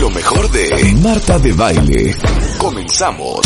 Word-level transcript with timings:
Lo 0.00 0.10
mejor 0.10 0.50
de 0.50 0.94
Marta 1.02 1.38
de 1.38 1.52
Baile. 1.52 2.14
Comenzamos. 2.58 3.40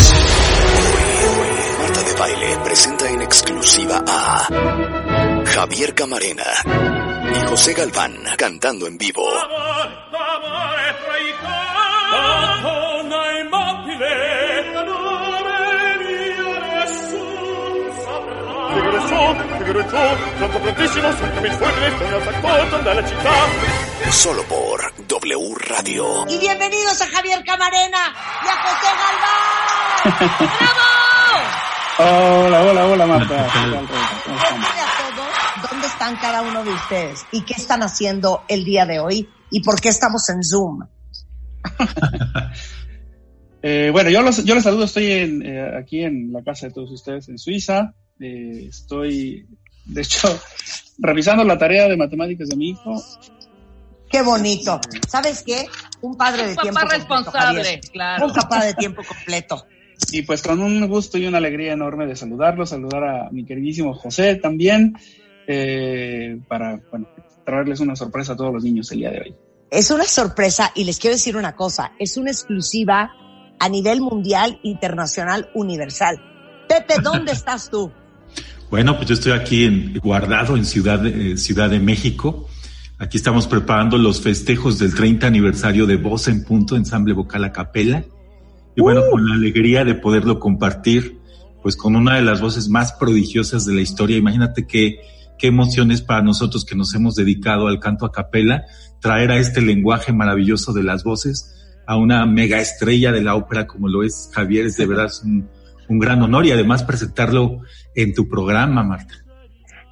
Marta 1.79 2.03
de 2.03 2.15
Baile 2.15 2.59
presenta 2.65 3.09
en 3.09 3.23
exclusiva 3.23 4.03
a 4.07 4.49
Javier 5.47 5.95
Camarena 5.95 6.45
y 7.35 7.47
José 7.47 7.73
Galván 7.75 8.17
cantando 8.37 8.87
en 8.87 8.99
vivo. 8.99 9.23
Solo 24.11 24.43
por 24.49 24.81
W 25.07 25.55
Radio. 25.69 26.27
Y 26.29 26.39
bienvenidos 26.39 27.01
a 27.01 27.07
Javier 27.07 27.45
Camarena 27.45 27.99
y 28.45 28.49
a 28.49 28.57
José 28.65 28.89
Galván. 28.99 30.51
¡Bravo! 30.59 30.91
Hola, 32.47 32.63
hola, 32.63 32.87
hola, 32.87 33.07
Marta. 33.07 33.47
Cuéntale 34.25 34.81
a 34.81 34.89
todos 35.15 35.71
dónde 35.71 35.87
están 35.87 36.17
cada 36.17 36.43
uno 36.43 36.65
de 36.65 36.73
ustedes 36.73 37.25
y 37.31 37.43
qué 37.43 37.55
están 37.55 37.85
haciendo 37.85 38.43
el 38.49 38.65
día 38.65 38.87
de 38.87 38.99
hoy 38.99 39.29
y 39.51 39.63
por 39.63 39.81
qué 39.81 39.91
estamos 39.91 40.29
en 40.31 40.43
Zoom. 40.43 40.81
Eh, 43.63 43.91
bueno, 43.93 44.09
yo 44.09 44.23
los, 44.23 44.43
yo 44.43 44.55
los 44.55 44.65
saludo, 44.65 44.85
estoy 44.85 45.13
en, 45.13 45.43
eh, 45.45 45.77
aquí 45.79 46.03
en 46.03 46.33
la 46.33 46.43
casa 46.43 46.69
de 46.69 46.73
todos 46.73 46.91
ustedes 46.93 47.29
en 47.29 47.37
Suiza. 47.37 47.95
Eh, 48.21 48.67
estoy, 48.69 49.47
de 49.87 50.03
hecho, 50.03 50.29
revisando 50.99 51.43
la 51.45 51.59
tarea 51.59 51.89
de 51.89 51.97
matemáticas 51.97 52.49
de 52.49 52.57
mi 52.57 52.71
hijo. 52.71 53.03
Qué 54.09 54.23
bonito. 54.23 54.81
¿Sabes 55.09 55.43
qué? 55.45 55.67
Un 56.01 56.17
padre 56.17 56.43
de 56.43 56.51
Un 56.51 56.57
papá 56.57 56.63
tiempo 56.63 56.81
completo, 56.81 56.99
responsable, 56.99 57.63
Javier. 57.65 57.81
claro. 57.93 58.27
Un 58.27 58.33
papá 58.33 58.65
de 58.65 58.75
tiempo 58.75 59.03
completo. 59.07 59.67
Y 60.13 60.23
pues 60.23 60.43
con 60.43 60.61
un 60.61 60.87
gusto 60.89 61.19
y 61.19 61.27
una 61.27 61.39
alegría 61.39 61.73
enorme 61.73 62.07
de 62.07 62.17
saludarlo, 62.17 62.67
saludar 62.67 63.05
a 63.05 63.31
mi 63.31 63.45
queridísimo 63.45 63.95
José 63.95 64.37
también, 64.37 64.97
eh, 65.47 66.39
para, 66.49 66.81
bueno, 66.91 67.09
traerles 67.45 67.81
una 67.81 67.95
sorpresa 67.95 68.33
a 68.33 68.37
todos 68.37 68.53
los 68.53 68.65
niños 68.65 68.91
el 68.93 68.99
día 68.99 69.11
de 69.11 69.21
hoy. 69.21 69.35
Es 69.71 69.91
una 69.91 70.05
sorpresa 70.05 70.73
y 70.75 70.85
les 70.85 70.99
quiero 70.99 71.15
decir 71.15 71.37
una 71.37 71.55
cosa. 71.55 71.93
Es 71.99 72.17
una 72.17 72.31
exclusiva 72.31 73.13
a 73.59 73.69
nivel 73.69 74.01
mundial, 74.01 74.59
internacional, 74.65 75.51
universal. 75.55 76.21
Pepe, 76.69 76.95
¿dónde 77.03 77.33
estás 77.33 77.71
tú? 77.71 77.93
Bueno, 78.71 78.97
pues 78.97 79.09
yo 79.09 79.15
estoy 79.15 79.33
aquí 79.33 79.65
en, 79.65 79.99
guardado 79.99 80.57
en 80.57 80.65
Ciudad 80.65 81.01
de, 81.01 81.33
eh, 81.33 81.37
Ciudad 81.37 81.69
de 81.69 81.81
México. 81.81 82.49
Aquí 82.99 83.17
estamos 83.17 83.49
preparando 83.49 83.99
los 83.99 84.21
festejos 84.21 84.79
del 84.79 84.95
30 84.95 85.27
aniversario 85.27 85.87
de 85.87 85.97
Voz 85.97 86.29
en 86.29 86.45
Punto, 86.45 86.77
Ensamble 86.77 87.13
Vocal 87.13 87.43
a 87.43 87.51
Capela. 87.51 88.05
Y 88.77 88.81
bueno, 88.81 89.03
con 89.11 89.29
la 89.29 89.35
alegría 89.35 89.85
de 89.85 89.97
poderlo 89.97 90.39
compartir, 90.39 91.19
pues 91.65 91.77
con 91.77 91.97
una 91.97 92.15
de 92.15 92.23
las 92.23 92.41
voces 92.41 92.69
más 92.69 92.93
prodigiosas 92.93 93.67
de 93.67 93.75
la 93.75 93.81
historia. 93.81 94.17
Imagínate 94.17 94.69
qué, 94.69 95.01
qué 95.37 95.49
emociones 95.49 96.01
para 96.01 96.23
nosotros 96.23 96.65
que 96.65 96.77
nos 96.77 96.95
hemos 96.95 97.17
dedicado 97.17 97.67
al 97.67 97.81
canto 97.81 98.07
a 98.07 98.13
capela, 98.13 98.67
traer 99.01 99.33
a 99.33 99.39
este 99.39 99.63
lenguaje 99.63 100.13
maravilloso 100.13 100.73
de 100.73 100.85
las 100.85 101.03
voces 101.03 101.57
a 101.89 101.97
una 101.97 102.25
mega 102.25 102.61
estrella 102.61 103.11
de 103.11 103.23
la 103.23 103.35
ópera 103.35 103.67
como 103.67 103.89
lo 103.89 104.05
es 104.05 104.31
Javier, 104.33 104.67
es 104.67 104.77
de 104.77 104.87
verdad 104.87 105.11
un, 105.25 105.49
un 105.91 105.99
gran 105.99 106.23
honor 106.23 106.47
y 106.47 106.53
además 106.53 106.85
presentarlo 106.85 107.63
en 107.95 108.15
tu 108.15 108.29
programa, 108.29 108.83
Marta. 108.83 109.15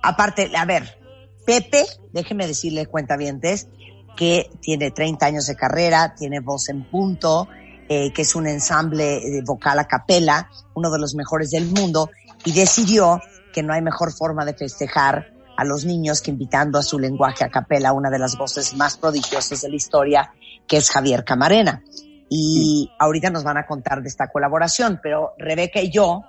Aparte, 0.03 0.50
a 0.56 0.64
ver, 0.64 0.97
Pepe, 1.44 1.84
déjeme 2.12 2.47
decirle, 2.47 2.86
cuentavientes, 2.86 3.69
que 4.16 4.48
tiene 4.60 4.92
30 4.92 5.26
años 5.26 5.47
de 5.47 5.56
carrera, 5.56 6.14
tiene 6.16 6.41
voz 6.41 6.69
en 6.69 6.84
punto, 6.84 7.48
eh, 7.88 8.12
que 8.12 8.22
es 8.22 8.34
un 8.37 8.47
ensamble 8.47 9.20
de 9.20 9.42
vocal 9.44 9.78
a 9.81 9.87
capela, 9.87 10.48
uno 10.75 10.91
de 10.91 11.00
los 11.00 11.14
mejores 11.14 11.50
del 11.50 11.66
mundo, 11.66 12.10
y 12.44 12.53
decidió 12.53 13.20
que 13.53 13.62
no 13.62 13.72
hay 13.72 13.82
mejor 13.82 14.12
forma 14.12 14.44
de 14.44 14.54
festejar 14.54 15.32
a 15.56 15.64
los 15.64 15.84
niños 15.84 16.22
que 16.22 16.31
invitando 16.31 16.78
a 16.78 16.84
su 16.84 17.00
lenguaje 17.00 17.44
a 17.44 17.48
capela, 17.48 17.92
una 17.92 18.10
de 18.10 18.20
las 18.20 18.38
voces 18.38 18.75
más 18.76 18.97
prodigiosas 18.97 19.62
de 19.62 19.69
la 19.69 19.75
historia, 19.75 20.32
que 20.69 20.76
es 20.76 20.91
Javier 20.91 21.25
Camarena. 21.25 21.82
Y 22.28 22.91
ahorita 22.99 23.31
nos 23.31 23.44
van 23.44 23.56
a 23.56 23.66
contar 23.66 24.03
de 24.03 24.09
esta 24.09 24.28
colaboración, 24.28 25.00
pero 25.03 25.33
Rebeca 25.39 25.81
y 25.81 25.91
yo, 25.91 26.22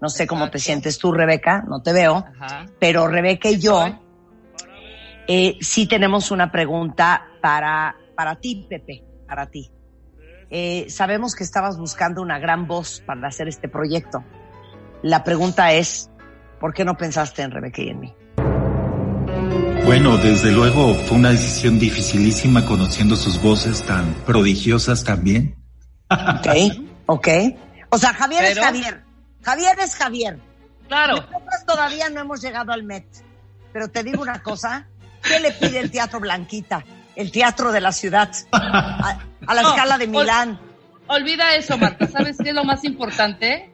no 0.00 0.08
sé 0.08 0.26
cómo 0.26 0.50
te 0.50 0.58
sientes 0.58 0.98
tú, 0.98 1.12
Rebeca, 1.12 1.64
no 1.66 1.82
te 1.82 1.92
veo, 1.92 2.24
Ajá. 2.38 2.66
pero 2.78 3.08
Rebeca 3.08 3.48
y 3.50 3.58
yo 3.58 3.84
eh, 5.26 5.58
sí 5.60 5.86
tenemos 5.86 6.30
una 6.30 6.50
pregunta 6.50 7.26
para, 7.42 7.96
para 8.14 8.36
ti, 8.36 8.66
Pepe, 8.68 9.04
para 9.26 9.46
ti. 9.46 9.70
Eh, 10.50 10.86
sabemos 10.88 11.34
que 11.34 11.44
estabas 11.44 11.76
buscando 11.76 12.22
una 12.22 12.38
gran 12.38 12.66
voz 12.66 13.02
para 13.04 13.28
hacer 13.28 13.46
este 13.46 13.68
proyecto. 13.68 14.24
La 15.02 15.24
pregunta 15.24 15.72
es, 15.72 16.10
¿por 16.58 16.72
qué 16.72 16.84
no 16.84 16.96
pensaste 16.96 17.42
en 17.42 17.50
Rebeca 17.50 17.82
y 17.82 17.90
en 17.90 18.00
mí? 18.00 18.14
Bueno, 19.88 20.18
desde 20.18 20.52
luego 20.52 20.94
fue 20.94 21.16
una 21.16 21.30
decisión 21.30 21.78
dificilísima 21.78 22.62
conociendo 22.66 23.16
sus 23.16 23.40
voces 23.40 23.82
tan 23.86 24.12
prodigiosas 24.26 25.02
también. 25.02 25.54
¿Ok? 26.10 26.46
¿Ok? 27.06 27.28
O 27.88 27.96
sea, 27.96 28.12
Javier 28.12 28.42
Pero- 28.48 28.60
es 28.60 28.66
Javier. 28.66 29.02
Javier 29.42 29.78
es 29.82 29.94
Javier. 29.94 30.38
Claro. 30.88 31.14
Nosotros 31.16 31.64
todavía 31.66 32.10
no 32.10 32.20
hemos 32.20 32.42
llegado 32.42 32.70
al 32.72 32.82
Met. 32.82 33.06
Pero 33.72 33.88
te 33.88 34.04
digo 34.04 34.20
una 34.20 34.42
cosa, 34.42 34.86
¿qué 35.22 35.40
le 35.40 35.52
pide 35.52 35.78
el 35.80 35.90
Teatro 35.90 36.20
Blanquita? 36.20 36.84
El 37.16 37.32
teatro 37.32 37.72
de 37.72 37.80
la 37.80 37.92
ciudad. 37.92 38.30
A, 38.52 39.18
a 39.46 39.54
la 39.54 39.62
No, 39.62 39.70
escala 39.70 39.96
de 39.96 40.04
ol- 40.06 40.10
Milán. 40.10 40.60
Olvida 41.06 41.54
eso, 41.56 41.78
Marta. 41.78 42.06
¿Sabes 42.08 42.36
qué 42.42 42.50
es 42.50 42.54
lo 42.54 42.64
más 42.64 42.84
importante? 42.84 43.72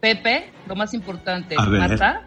Pepe, 0.00 0.52
lo 0.68 0.76
más 0.76 0.94
importante, 0.94 1.56
A 1.58 1.64
ver. 1.66 1.80
Marta, 1.80 2.25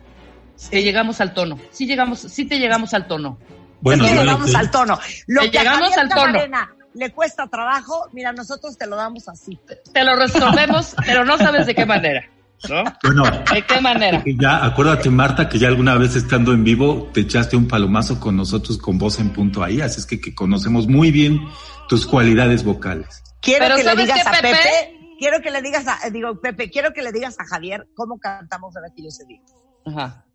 que 0.69 0.83
llegamos 0.83 1.21
al 1.21 1.33
tono. 1.33 1.57
Sí 1.71 1.85
llegamos, 1.85 2.19
sí 2.19 2.45
te 2.45 2.59
llegamos 2.59 2.93
al 2.93 3.07
tono. 3.07 3.37
Bueno, 3.81 4.03
que 4.03 4.09
yo 4.09 4.15
le 4.15 4.21
llegamos 4.23 4.51
te- 4.51 4.57
al 4.57 4.71
tono. 4.71 4.99
Lo 5.27 5.41
Le 5.43 5.51
que 5.51 5.59
a 5.59 5.63
llegamos 5.63 5.97
al 5.97 6.09
tono. 6.09 6.21
Camarena 6.25 6.69
le 6.95 7.11
cuesta 7.13 7.47
trabajo, 7.47 8.07
mira, 8.13 8.33
nosotros 8.33 8.77
te 8.77 8.87
lo 8.87 8.95
damos 8.95 9.27
así. 9.29 9.57
Te 9.93 10.03
lo 10.03 10.15
resolvemos, 10.15 10.95
pero 11.05 11.23
no 11.23 11.37
sabes 11.37 11.65
de 11.67 11.75
qué 11.75 11.85
manera. 11.85 12.23
¿No? 12.67 12.83
bueno, 13.03 13.23
¿De 13.53 13.61
qué 13.61 13.79
manera? 13.79 14.21
que 14.21 14.35
ya, 14.35 14.65
acuérdate 14.65 15.09
Marta, 15.09 15.47
que 15.47 15.57
ya 15.59 15.69
alguna 15.69 15.95
vez 15.95 16.17
estando 16.17 16.51
en 16.51 16.65
vivo 16.65 17.09
te 17.13 17.21
echaste 17.21 17.55
un 17.55 17.69
palomazo 17.69 18.19
con 18.19 18.35
nosotros 18.35 18.77
con 18.77 18.97
voz 18.97 19.17
en 19.21 19.29
punto 19.31 19.63
ahí, 19.63 19.79
así 19.79 20.01
es 20.01 20.05
que, 20.05 20.19
que 20.19 20.35
conocemos 20.35 20.85
muy 20.87 21.09
bien 21.11 21.39
tus 21.87 22.05
cualidades 22.05 22.65
vocales. 22.65 23.23
Quiero 23.39 23.63
Pero 23.63 23.77
que 23.77 23.83
le 23.83 23.89
¿sabes 23.91 24.05
digas 24.07 24.27
a 24.27 24.31
Pepe? 24.31 24.41
Pepe? 24.51 25.15
quiero 25.19 25.41
que 25.41 25.51
le 25.51 25.61
digas 25.61 25.87
a, 25.87 26.05
eh, 26.05 26.11
digo, 26.11 26.41
Pepe, 26.41 26.69
quiero 26.69 26.91
que 26.91 27.01
le 27.01 27.13
digas 27.13 27.37
a 27.39 27.45
Javier 27.45 27.87
cómo 27.95 28.19
cantamos 28.19 28.73
Rebeca 28.73 28.93
y 28.97 29.03
yo 29.03 29.07
ese 29.07 29.23
día. 29.25 29.39
Ajá. 29.85 30.25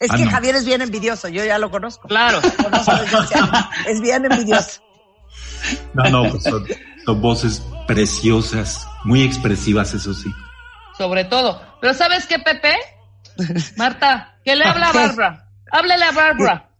Es 0.00 0.10
Ah, 0.12 0.16
que 0.16 0.24
no. 0.24 0.30
Javier 0.30 0.54
es 0.56 0.64
bien 0.64 0.80
envidioso, 0.80 1.28
yo 1.28 1.44
ya 1.44 1.58
lo 1.58 1.70
conozco. 1.70 2.06
Claro. 2.08 2.40
Conozco 2.62 2.92
es 3.86 4.00
bien 4.00 4.24
envidioso. 4.24 4.80
No, 5.94 6.04
no, 6.04 6.30
pues 6.30 6.44
son, 6.44 6.64
son 7.04 7.20
voces 7.20 7.62
preciosas, 7.86 8.86
muy 9.04 9.22
expresivas, 9.22 9.92
eso 9.94 10.14
sí. 10.14 10.30
Sobre 10.96 11.24
todo. 11.24 11.60
Pero 11.80 11.94
¿sabes 11.94 12.26
qué, 12.26 12.38
Pepe? 12.38 12.74
Marta, 13.76 14.36
que 14.44 14.54
le 14.56 14.64
habla 14.64 14.88
a 14.90 14.92
Bárbara. 14.92 15.48
Háblele 15.72 16.04
a 16.04 16.12
Bárbara. 16.12 16.70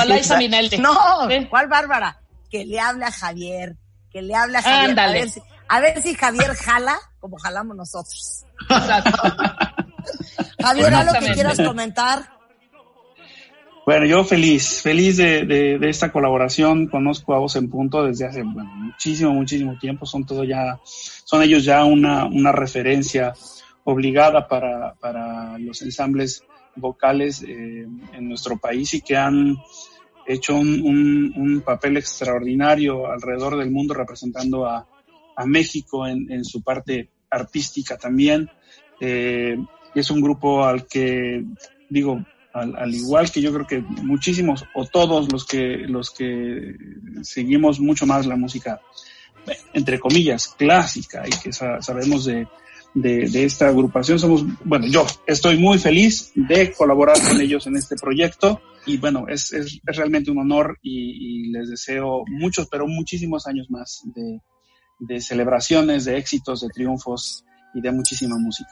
A 0.00 0.04
Liza 0.04 0.36
Minnelli. 0.38 0.78
No, 0.78 1.28
¿Eh? 1.30 1.46
¿cuál 1.48 1.68
Bárbara? 1.68 2.20
que 2.50 2.64
le 2.64 2.78
hable 2.78 3.04
a 3.04 3.10
Javier, 3.10 3.74
que 4.12 4.22
le 4.22 4.32
hable 4.36 4.58
a 4.58 4.62
Javier. 4.62 4.90
Ándale. 4.90 5.18
A 5.18 5.20
ver, 5.22 5.30
si, 5.30 5.40
a 5.68 5.80
ver 5.80 6.02
si 6.02 6.14
Javier 6.14 6.54
jala 6.54 6.96
como 7.18 7.36
jalamos 7.36 7.76
nosotros. 7.76 8.44
Exacto. 8.70 9.22
Javier, 10.62 10.94
¿algo 10.94 11.14
que 11.18 11.32
quieras 11.32 11.58
comentar? 11.58 12.33
Bueno, 13.86 14.06
yo 14.06 14.24
feliz, 14.24 14.80
feliz 14.82 15.18
de, 15.18 15.44
de- 15.44 15.78
de 15.78 15.88
esta 15.90 16.10
colaboración. 16.10 16.86
Conozco 16.88 17.34
a 17.34 17.38
Voz 17.38 17.56
en 17.56 17.68
Punto 17.68 18.04
desde 18.04 18.24
hace 18.26 18.42
bueno, 18.42 18.70
muchísimo, 18.76 19.32
muchísimo 19.34 19.76
tiempo. 19.78 20.06
Son 20.06 20.24
todo 20.24 20.42
ya, 20.44 20.80
son 20.84 21.42
ellos 21.42 21.64
ya 21.64 21.84
una, 21.84 22.24
una 22.24 22.50
referencia 22.52 23.34
obligada 23.84 24.48
para, 24.48 24.94
para 24.94 25.58
los 25.58 25.82
ensambles 25.82 26.42
vocales 26.76 27.42
eh, 27.42 27.86
en 28.14 28.28
nuestro 28.28 28.56
país 28.56 28.94
y 28.94 29.02
que 29.02 29.16
han 29.16 29.56
hecho 30.26 30.56
un, 30.56 30.80
un- 30.80 31.32
un 31.36 31.60
papel 31.60 31.98
extraordinario 31.98 33.06
alrededor 33.12 33.58
del 33.58 33.70
mundo 33.70 33.92
representando 33.92 34.64
a, 34.66 34.86
a 35.36 35.44
México 35.46 36.06
en, 36.06 36.32
en 36.32 36.42
su 36.44 36.62
parte 36.62 37.10
artística 37.28 37.98
también. 37.98 38.48
Eh, 38.98 39.58
es 39.94 40.10
un 40.10 40.22
grupo 40.22 40.64
al 40.64 40.86
que, 40.86 41.44
digo, 41.90 42.24
al, 42.54 42.76
al 42.76 42.94
igual 42.94 43.30
que 43.30 43.40
yo 43.42 43.52
creo 43.52 43.66
que 43.66 43.80
muchísimos 44.02 44.64
o 44.74 44.86
todos 44.86 45.30
los 45.32 45.44
que 45.44 45.78
los 45.88 46.10
que 46.10 46.74
seguimos 47.22 47.80
mucho 47.80 48.06
más 48.06 48.26
la 48.26 48.36
música 48.36 48.80
entre 49.72 49.98
comillas 50.00 50.48
clásica 50.56 51.24
y 51.26 51.30
que 51.42 51.52
sa- 51.52 51.82
sabemos 51.82 52.24
de, 52.24 52.46
de, 52.94 53.28
de 53.28 53.44
esta 53.44 53.68
agrupación 53.68 54.18
somos 54.18 54.44
bueno 54.64 54.86
yo 54.86 55.04
estoy 55.26 55.58
muy 55.58 55.78
feliz 55.78 56.32
de 56.34 56.72
colaborar 56.72 57.16
con 57.28 57.40
ellos 57.40 57.66
en 57.66 57.76
este 57.76 57.96
proyecto 57.96 58.60
y 58.86 58.96
bueno 58.98 59.26
es, 59.28 59.52
es, 59.52 59.80
es 59.86 59.96
realmente 59.96 60.30
un 60.30 60.38
honor 60.38 60.78
y, 60.82 61.46
y 61.48 61.52
les 61.52 61.68
deseo 61.70 62.22
muchos 62.28 62.68
pero 62.70 62.86
muchísimos 62.86 63.46
años 63.46 63.66
más 63.68 64.00
de, 64.14 64.40
de 65.00 65.20
celebraciones 65.20 66.04
de 66.04 66.16
éxitos 66.18 66.60
de 66.60 66.68
triunfos 66.68 67.44
y 67.74 67.80
de 67.80 67.90
muchísima 67.92 68.38
música 68.38 68.70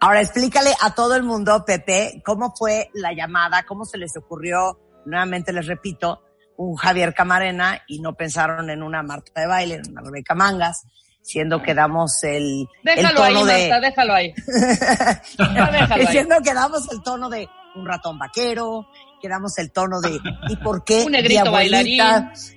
Ahora 0.00 0.20
explícale 0.20 0.70
a 0.82 0.94
todo 0.94 1.14
el 1.16 1.22
mundo, 1.22 1.64
Pepe, 1.66 2.22
cómo 2.24 2.54
fue 2.56 2.90
la 2.94 3.12
llamada, 3.12 3.64
cómo 3.66 3.84
se 3.84 3.98
les 3.98 4.16
ocurrió, 4.16 4.78
nuevamente 5.06 5.52
les 5.52 5.66
repito, 5.66 6.22
un 6.58 6.76
Javier 6.76 7.14
Camarena 7.14 7.82
y 7.86 8.00
no 8.00 8.14
pensaron 8.14 8.68
en 8.70 8.82
una 8.82 9.02
Marta 9.02 9.40
de 9.40 9.46
baile, 9.46 9.74
en 9.76 9.90
una 9.90 10.02
Rebeca 10.02 10.34
Mangas, 10.34 10.84
siendo 11.22 11.62
que 11.62 11.74
damos 11.74 12.22
el, 12.24 12.42
el 12.42 12.68
Déjalo 12.84 13.22
ahí, 13.22 13.34
tono 13.34 13.46
de... 13.46 13.68
Marta, 13.68 13.80
déjalo 13.86 14.14
ahí. 14.14 14.34
Ya 15.38 15.70
déjalo 15.70 15.94
ahí. 15.94 16.06
Siendo 16.08 16.36
que 16.42 16.54
damos 16.54 16.92
el 16.92 17.02
tono 17.02 17.28
de 17.28 17.48
un 17.74 17.86
ratón 17.86 18.18
vaquero, 18.18 18.86
que 19.20 19.28
damos 19.28 19.58
el 19.58 19.72
tono 19.72 20.00
de 20.00 20.18
¿y 20.48 20.56
por 20.56 20.84
qué? 20.84 21.02
Un 21.06 21.12
negrito 21.12 21.50
bailarín. 21.50 22.00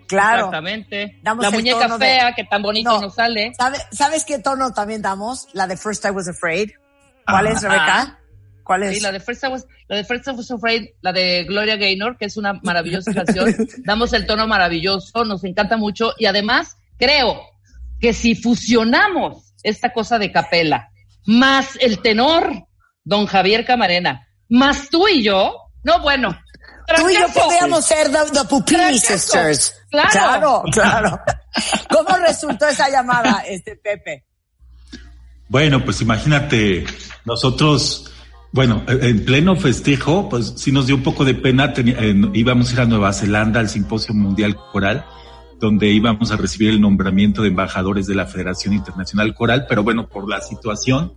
Claro. 0.08 0.38
Exactamente. 0.46 1.20
Damos 1.24 1.44
la 1.44 1.50
el 1.50 1.56
muñeca 1.56 1.80
tono 1.82 1.98
de- 1.98 2.06
fea 2.06 2.34
que 2.36 2.44
tan 2.46 2.62
bonito 2.62 2.90
No. 2.92 3.02
nos 3.02 3.16
sale. 3.16 3.54
¿Sabe- 3.58 3.80
¿Sabes 3.92 4.24
qué 4.26 4.40
tono 4.40 4.72
también 4.72 5.02
damos? 5.02 5.48
La 5.54 5.68
de 5.68 5.76
First 5.78 6.06
I 6.06 6.10
Was 6.10 6.28
Afraid. 6.30 6.70
¿Cuál 7.32 7.48
es. 7.48 7.62
Rebeca? 7.62 8.20
¿Cuál 8.64 8.84
es? 8.84 8.96
Sí, 8.96 9.00
la 9.02 9.12
de 9.12 9.20
First 9.20 9.44
I 9.44 9.48
Was, 9.48 9.66
la 9.88 9.96
de 9.96 10.04
First 10.04 10.28
I 10.28 10.32
Was 10.32 10.52
Afraid, 10.52 10.90
la 11.02 11.12
de 11.12 11.44
Gloria 11.46 11.76
Gaynor, 11.76 12.18
que 12.18 12.26
es 12.26 12.38
una 12.38 12.54
maravillosa 12.62 13.14
canción. 13.14 13.56
Damos 13.84 14.14
el 14.14 14.28
tono 14.28 14.48
maravilloso, 14.48 15.26
nos 15.26 15.44
encanta 15.44 15.78
mucho 15.78 16.14
y 16.18 16.26
además 16.26 16.78
creo 16.98 17.42
que 18.00 18.14
si 18.14 18.36
fusionamos 18.36 19.54
esta 19.64 19.92
cosa 19.92 20.20
de 20.20 20.32
capela 20.32 20.92
más 21.26 21.78
el 21.80 22.02
tenor, 22.02 22.68
don 23.04 23.26
Javier 23.26 23.66
Camarena, 23.66 24.28
más 24.50 24.90
tú 24.90 25.08
y 25.08 25.24
yo, 25.24 25.56
no 25.84 26.02
bueno. 26.02 26.38
Tú 26.96 27.10
y 27.10 27.14
yo 27.14 27.28
podríamos 27.28 27.86
ser 27.86 28.12
the, 28.12 28.32
the 28.34 28.46
Pupini. 28.46 28.98
Sisters. 28.98 29.76
Claro. 29.92 30.10
Claro, 30.12 30.64
claro. 30.72 31.20
¿Cómo 31.90 32.18
resultó 32.18 32.68
esa 32.68 32.90
llamada, 32.90 33.44
este 33.48 33.76
Pepe? 33.76 34.26
Bueno, 35.50 35.84
pues 35.84 36.00
imagínate, 36.02 36.86
nosotros, 37.26 38.12
bueno, 38.52 38.84
eh, 38.88 39.00
en 39.02 39.26
pleno 39.26 39.56
festejo, 39.56 40.30
pues 40.30 40.54
sí 40.56 40.72
nos 40.72 40.86
dio 40.86 40.96
un 40.96 41.04
poco 41.04 41.26
de 41.26 41.34
pena, 41.34 41.74
teni- 41.74 41.96
eh, 41.98 42.30
íbamos 42.36 42.70
a 42.70 42.74
ir 42.74 42.80
a 42.82 42.86
Nueva 42.86 43.12
Zelanda 43.14 43.60
al 43.60 43.68
Simposio 43.68 44.14
Mundial 44.14 44.56
Coral, 44.72 45.06
donde 45.60 45.90
íbamos 45.90 46.32
a 46.32 46.38
recibir 46.38 46.70
el 46.70 46.80
nombramiento 46.80 47.42
de 47.42 47.50
embajadores 47.50 48.06
de 48.06 48.14
la 48.16 48.28
Federación 48.28 48.74
Internacional 48.76 49.34
Coral, 49.34 49.66
pero 49.68 49.84
bueno, 49.84 50.08
por 50.08 50.30
la 50.30 50.40
situación, 50.40 51.14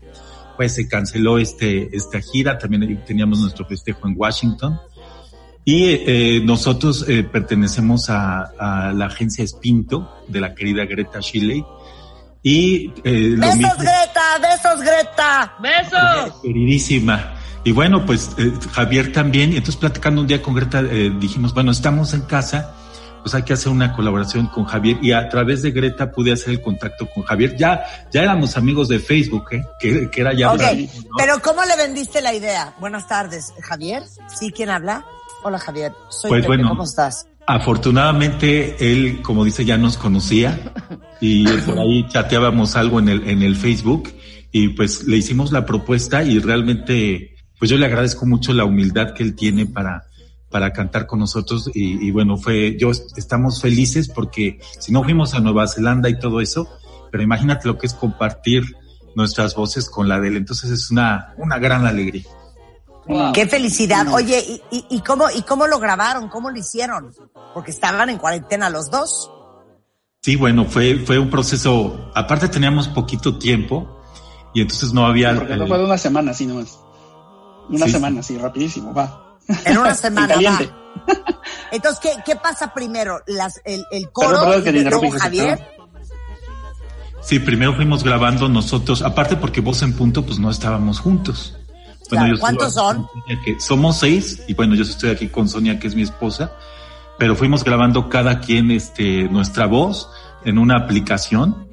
pues 0.56 0.74
se 0.74 0.88
canceló 0.88 1.38
este, 1.38 1.94
esta 1.94 2.20
gira, 2.20 2.58
también 2.58 3.04
teníamos 3.06 3.38
nuestro 3.40 3.66
festejo 3.66 4.08
en 4.08 4.14
Washington. 4.16 4.80
Y 5.64 5.84
eh, 5.84 6.42
nosotros 6.44 7.06
eh, 7.08 7.22
pertenecemos 7.22 8.10
a, 8.10 8.50
a 8.58 8.92
la 8.92 9.06
agencia 9.06 9.44
Espinto 9.44 10.10
de 10.26 10.40
la 10.40 10.54
querida 10.54 10.84
Greta 10.86 11.20
Shilley. 11.20 11.64
Y 12.42 12.92
eh, 13.04 13.34
¡Besos, 13.38 13.56
mismo- 13.56 13.74
Greta! 13.78 14.22
¡Besos, 14.40 14.80
Greta! 14.80 15.54
¡Besos! 15.60 16.40
Queridísima. 16.42 17.34
Y 17.64 17.70
bueno, 17.72 18.04
pues 18.04 18.30
eh, 18.38 18.52
Javier 18.72 19.12
también, 19.12 19.52
y 19.52 19.56
entonces 19.56 19.76
platicando 19.76 20.20
un 20.20 20.26
día 20.26 20.42
con 20.42 20.54
Greta, 20.54 20.80
eh, 20.80 21.12
dijimos, 21.20 21.54
bueno, 21.54 21.70
estamos 21.70 22.12
en 22.14 22.22
casa, 22.22 22.74
pues 23.22 23.32
hay 23.36 23.44
que 23.44 23.52
hacer 23.52 23.70
una 23.70 23.92
colaboración 23.94 24.48
con 24.48 24.64
Javier, 24.64 24.98
y 25.00 25.12
a 25.12 25.28
través 25.28 25.62
de 25.62 25.70
Greta 25.70 26.10
pude 26.10 26.32
hacer 26.32 26.54
el 26.54 26.60
contacto 26.62 27.08
con 27.14 27.22
Javier. 27.22 27.56
Ya, 27.56 27.84
ya 28.10 28.22
éramos 28.22 28.56
amigos 28.56 28.88
de 28.88 28.98
Facebook, 28.98 29.44
¿eh? 29.52 29.64
que, 29.78 30.10
que 30.10 30.20
era 30.20 30.32
ya... 30.32 30.50
Ok, 30.52 30.60
¿no? 30.60 31.16
pero 31.16 31.40
¿cómo 31.40 31.62
le 31.64 31.76
vendiste 31.76 32.20
la 32.20 32.34
idea? 32.34 32.74
Buenas 32.80 33.06
tardes, 33.06 33.52
Javier. 33.60 34.02
¿Sí? 34.26 34.50
¿Quién 34.50 34.70
habla? 34.70 35.04
Hola, 35.44 35.60
Javier. 35.60 35.92
Soy 36.08 36.30
Pues 36.30 36.40
Pepe, 36.42 36.48
bueno. 36.48 36.68
¿cómo 36.70 36.82
estás? 36.82 37.26
Afortunadamente, 37.46 38.92
él, 38.92 39.20
como 39.22 39.44
dice, 39.44 39.64
ya 39.64 39.76
nos 39.76 39.96
conocía 39.98 40.72
y 41.20 41.44
por 41.44 41.78
ahí 41.78 42.06
chateábamos 42.08 42.76
algo 42.76 43.00
en 43.00 43.08
el, 43.08 43.28
en 43.28 43.42
el 43.42 43.56
Facebook 43.56 44.10
y 44.52 44.68
pues 44.68 45.04
le 45.04 45.16
hicimos 45.16 45.50
la 45.50 45.66
propuesta 45.66 46.22
y 46.22 46.38
realmente, 46.38 47.36
pues 47.58 47.70
yo 47.70 47.78
le 47.78 47.86
agradezco 47.86 48.26
mucho 48.26 48.52
la 48.52 48.64
humildad 48.64 49.14
que 49.14 49.24
él 49.24 49.34
tiene 49.34 49.66
para, 49.66 50.04
para 50.50 50.72
cantar 50.72 51.06
con 51.06 51.18
nosotros 51.18 51.70
y, 51.74 52.06
y 52.06 52.10
bueno, 52.12 52.36
fue, 52.36 52.76
yo 52.78 52.90
estamos 52.90 53.60
felices 53.60 54.08
porque 54.08 54.60
si 54.78 54.92
no 54.92 55.02
fuimos 55.02 55.34
a 55.34 55.40
Nueva 55.40 55.66
Zelanda 55.66 56.08
y 56.08 56.18
todo 56.18 56.40
eso, 56.40 56.68
pero 57.10 57.24
imagínate 57.24 57.66
lo 57.66 57.76
que 57.76 57.86
es 57.86 57.94
compartir 57.94 58.62
nuestras 59.16 59.54
voces 59.54 59.90
con 59.90 60.08
la 60.08 60.20
de 60.20 60.28
él, 60.28 60.36
entonces 60.36 60.70
es 60.70 60.90
una, 60.90 61.34
una 61.38 61.58
gran 61.58 61.86
alegría. 61.86 62.24
Wow. 63.06 63.32
¡Qué 63.32 63.46
felicidad! 63.46 64.06
Oye, 64.12 64.38
¿y, 64.70 64.76
y, 64.76 64.86
y 64.96 65.00
cómo, 65.00 65.24
¿y 65.34 65.42
cómo 65.42 65.66
lo 65.66 65.78
grabaron? 65.80 66.28
¿Cómo 66.28 66.50
lo 66.50 66.58
hicieron? 66.58 67.12
Porque 67.54 67.70
estaban 67.72 68.10
en 68.10 68.18
cuarentena 68.18 68.70
los 68.70 68.90
dos. 68.90 69.30
Sí, 70.20 70.36
bueno, 70.36 70.64
fue, 70.66 70.98
fue 71.04 71.18
un 71.18 71.28
proceso, 71.28 72.10
aparte 72.14 72.48
teníamos 72.48 72.86
poquito 72.88 73.38
tiempo 73.38 74.00
y 74.54 74.60
entonces 74.60 74.92
no 74.92 75.04
había... 75.04 75.34
porque 75.34 75.56
no 75.56 75.66
fue 75.66 75.78
de 75.78 75.84
una 75.84 75.98
semana 75.98 76.30
así 76.30 76.46
nomás 76.46 76.78
una 77.68 77.86
Sí. 77.86 77.92
semana 77.92 78.20
así 78.20 78.38
rapidísimo 78.38 78.92
va 78.94 79.36
En 79.64 79.78
una 79.78 79.94
semana. 79.96 80.34
Caliente. 80.34 80.66
va. 80.66 81.40
Entonces, 81.72 82.00
¿qué, 82.00 82.10
¿qué 82.24 82.36
pasa 82.36 82.72
primero? 82.72 83.20
Las, 83.26 83.60
el, 83.64 83.84
el 83.90 84.10
coro 84.12 84.38
Perdón, 84.44 84.76
y 84.76 84.84
luego 84.84 85.10
Javier. 85.10 85.58
Sí, 87.22 87.38
primero 87.38 87.74
fuimos 87.74 88.02
grabando 88.04 88.48
nosotros, 88.48 89.02
aparte 89.02 89.36
porque 89.36 89.60
vos 89.60 89.80
en 89.82 89.94
punto 89.96 90.24
pues 90.24 90.38
no 90.38 90.50
estábamos 90.50 91.00
juntos. 91.00 91.56
Claro, 92.16 92.28
yo 92.28 92.34
estoy 92.34 92.40
¿cuántos 92.40 92.74
son? 92.74 93.06
que 93.44 93.60
somos 93.60 93.98
seis 93.98 94.42
y 94.46 94.54
bueno, 94.54 94.74
yo 94.74 94.82
estoy 94.82 95.10
aquí 95.10 95.28
con 95.28 95.48
Sonia 95.48 95.78
que 95.78 95.86
es 95.86 95.94
mi 95.94 96.02
esposa, 96.02 96.52
pero 97.18 97.36
fuimos 97.36 97.64
grabando 97.64 98.08
cada 98.08 98.40
quien 98.40 98.70
este 98.70 99.28
nuestra 99.28 99.66
voz 99.66 100.08
en 100.44 100.58
una 100.58 100.76
aplicación 100.76 101.68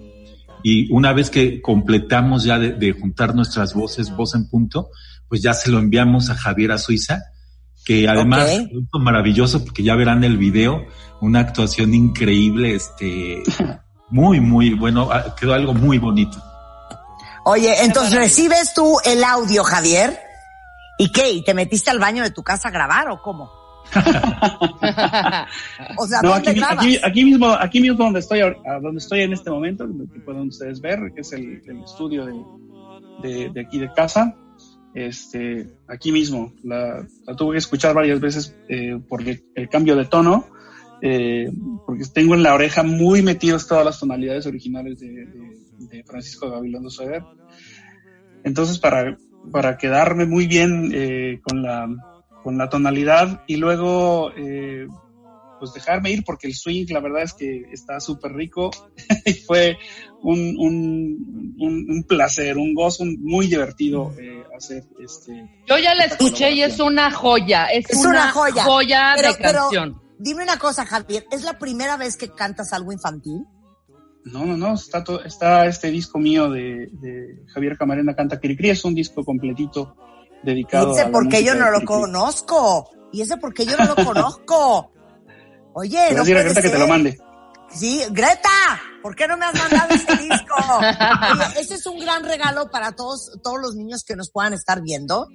y 0.63 0.91
una 0.91 1.13
vez 1.13 1.29
que 1.29 1.61
completamos 1.61 2.43
ya 2.43 2.59
de, 2.59 2.73
de 2.73 2.91
juntar 2.93 3.33
nuestras 3.35 3.73
voces, 3.73 4.15
voz 4.15 4.35
en 4.35 4.49
punto, 4.49 4.89
pues 5.27 5.41
ya 5.41 5.53
se 5.53 5.69
lo 5.69 5.79
enviamos 5.79 6.29
a 6.29 6.35
Javier 6.35 6.71
a 6.71 6.77
Suiza, 6.77 7.21
que 7.85 8.07
además 8.07 8.43
Ok. 8.43 8.71
es 8.71 9.01
maravilloso 9.01 9.63
porque 9.63 9.83
ya 9.83 9.95
verán 9.95 10.23
el 10.23 10.37
video, 10.37 10.85
una 11.21 11.39
actuación 11.39 11.93
increíble, 11.93 12.75
este 12.75 13.43
muy 14.09 14.39
muy 14.39 14.73
bueno, 14.73 15.09
ah, 15.11 15.35
quedó 15.39 15.53
algo 15.53 15.73
muy 15.73 15.97
bonito. 15.97 16.41
Oye, 17.45 17.83
entonces 17.83 18.13
recibes 18.13 18.73
tú 18.73 18.97
el 19.05 19.23
audio, 19.23 19.63
Javier. 19.63 20.19
¿Y 20.99 21.11
qué? 21.11 21.31
¿Y 21.31 21.43
te 21.43 21.55
metiste 21.55 21.89
al 21.89 21.97
baño 21.97 22.21
de 22.21 22.29
tu 22.31 22.43
casa 22.43 22.67
a 22.67 22.71
grabar 22.71 23.09
o 23.09 23.19
cómo? 23.21 23.49
O 25.97 26.05
sea, 26.07 26.21
No, 26.21 26.29
¿dónde 26.31 26.51
aquí, 26.51 26.61
aquí, 26.67 26.97
aquí 27.03 27.23
mismo, 27.25 27.47
aquí 27.49 27.79
mismo 27.79 28.03
donde 28.03 28.19
estoy, 28.19 28.41
donde 28.81 28.97
estoy 28.99 29.21
en 29.21 29.33
este 29.33 29.49
momento, 29.49 29.87
que 30.13 30.19
pueden 30.19 30.47
ustedes 30.49 30.79
ver, 30.81 30.99
que 31.15 31.21
es 31.21 31.31
el, 31.33 31.61
el 31.65 31.83
estudio 31.83 32.25
de, 32.25 32.33
de, 33.23 33.49
de 33.49 33.61
aquí 33.61 33.79
de 33.79 33.91
casa. 33.93 34.35
Este, 34.93 35.67
aquí 35.87 36.11
mismo, 36.11 36.53
la, 36.63 37.05
la 37.25 37.35
tuve 37.35 37.53
que 37.53 37.59
escuchar 37.59 37.93
varias 37.95 38.19
veces 38.19 38.55
eh, 38.67 38.99
por 39.07 39.21
el, 39.21 39.43
el 39.55 39.69
cambio 39.69 39.95
de 39.95 40.05
tono, 40.05 40.47
eh, 41.01 41.49
porque 41.85 42.03
tengo 42.13 42.35
en 42.35 42.43
la 42.43 42.53
oreja 42.53 42.83
muy 42.83 43.21
metidas 43.21 43.67
todas 43.67 43.85
las 43.85 43.99
tonalidades 43.99 44.45
originales 44.47 44.99
de, 44.99 45.07
de- 45.07 45.59
de 45.79 46.03
Francisco 46.03 46.49
Gabilondo 46.51 46.89
Soeder. 46.89 47.23
Entonces, 48.43 48.77
para, 48.79 49.17
para 49.51 49.77
quedarme 49.77 50.25
muy 50.25 50.47
bien 50.47 50.91
eh, 50.93 51.39
con 51.43 51.63
la 51.63 51.87
con 52.43 52.57
la 52.57 52.69
tonalidad 52.69 53.43
y 53.47 53.57
luego 53.57 54.31
eh, 54.37 54.87
pues 55.59 55.73
dejarme 55.73 56.11
ir 56.11 56.23
porque 56.23 56.47
el 56.47 56.55
swing 56.55 56.85
la 56.89 57.01
verdad 57.01 57.23
es 57.23 57.33
que 57.33 57.63
está 57.71 57.99
súper 57.99 58.33
rico 58.33 58.71
y 59.25 59.33
fue 59.47 59.77
un, 60.21 60.55
un, 60.57 61.55
un, 61.59 62.03
placer, 62.03 62.57
un 62.57 62.73
gozo 62.73 63.03
muy 63.05 63.47
divertido 63.47 64.13
eh, 64.19 64.43
hacer 64.57 64.83
este. 64.99 65.49
Yo 65.67 65.77
ya 65.77 65.93
la 65.95 66.05
escuché 66.05 66.51
y 66.51 66.63
es 66.63 66.79
una 66.79 67.11
joya, 67.11 67.67
es, 67.67 67.85
una, 67.95 68.31
joya, 68.31 69.15
de 69.15 69.37
canción. 69.37 70.01
dime 70.17 70.43
una 70.43 70.57
cosa, 70.57 70.85
Javier, 70.85 71.25
¿es 71.31 71.43
la 71.43 71.57
primera 71.57 71.97
vez 71.97 72.17
que 72.17 72.29
cantas 72.29 72.73
algo 72.73 72.91
infantil? 72.91 73.45
No, 74.25 74.45
no, 74.45 74.57
no, 74.57 74.73
está, 74.73 75.03
está 75.25 75.65
este 75.65 75.89
disco 75.89 76.19
mío 76.19 76.49
de, 76.49 76.89
de 76.91 77.45
Javier 77.53 77.77
Camarena 77.77 78.15
Canta 78.15 78.39
Cricri, 78.39 78.69
es 78.69 78.83
un 78.83 78.93
disco 78.93 79.23
completito 79.23 79.95
dedicado 80.43 80.93
¿Y 80.93 80.99
ese 80.99 81.09
porque 81.09 81.43
yo 81.43 81.55
no 81.55 81.71
lo 81.71 81.83
conozco? 81.83 82.89
¿Y 83.11 83.21
ese 83.21 83.37
porque 83.37 83.65
yo 83.65 83.77
no 83.77 83.85
lo 83.85 83.95
conozco? 83.95 84.91
Oye, 85.73 86.13
no 86.13 86.23
puede 86.23 86.43
Greta 86.43 86.61
que 86.61 86.69
te 86.69 86.79
lo 86.79 86.87
mande. 86.87 87.17
Sí, 87.71 88.01
Greta, 88.11 88.49
¿por 89.01 89.15
qué 89.15 89.27
no 89.27 89.37
me 89.37 89.45
has 89.45 89.55
mandado 89.55 89.93
ese 89.93 90.17
disco? 90.17 90.55
Oye, 90.79 91.61
ese 91.61 91.75
es 91.75 91.85
un 91.85 91.99
gran 91.99 92.23
regalo 92.23 92.69
para 92.69 92.91
todos, 92.93 93.39
todos 93.43 93.59
los 93.61 93.75
niños 93.75 94.03
que 94.05 94.15
nos 94.15 94.31
puedan 94.31 94.53
estar 94.53 94.81
viendo. 94.81 95.27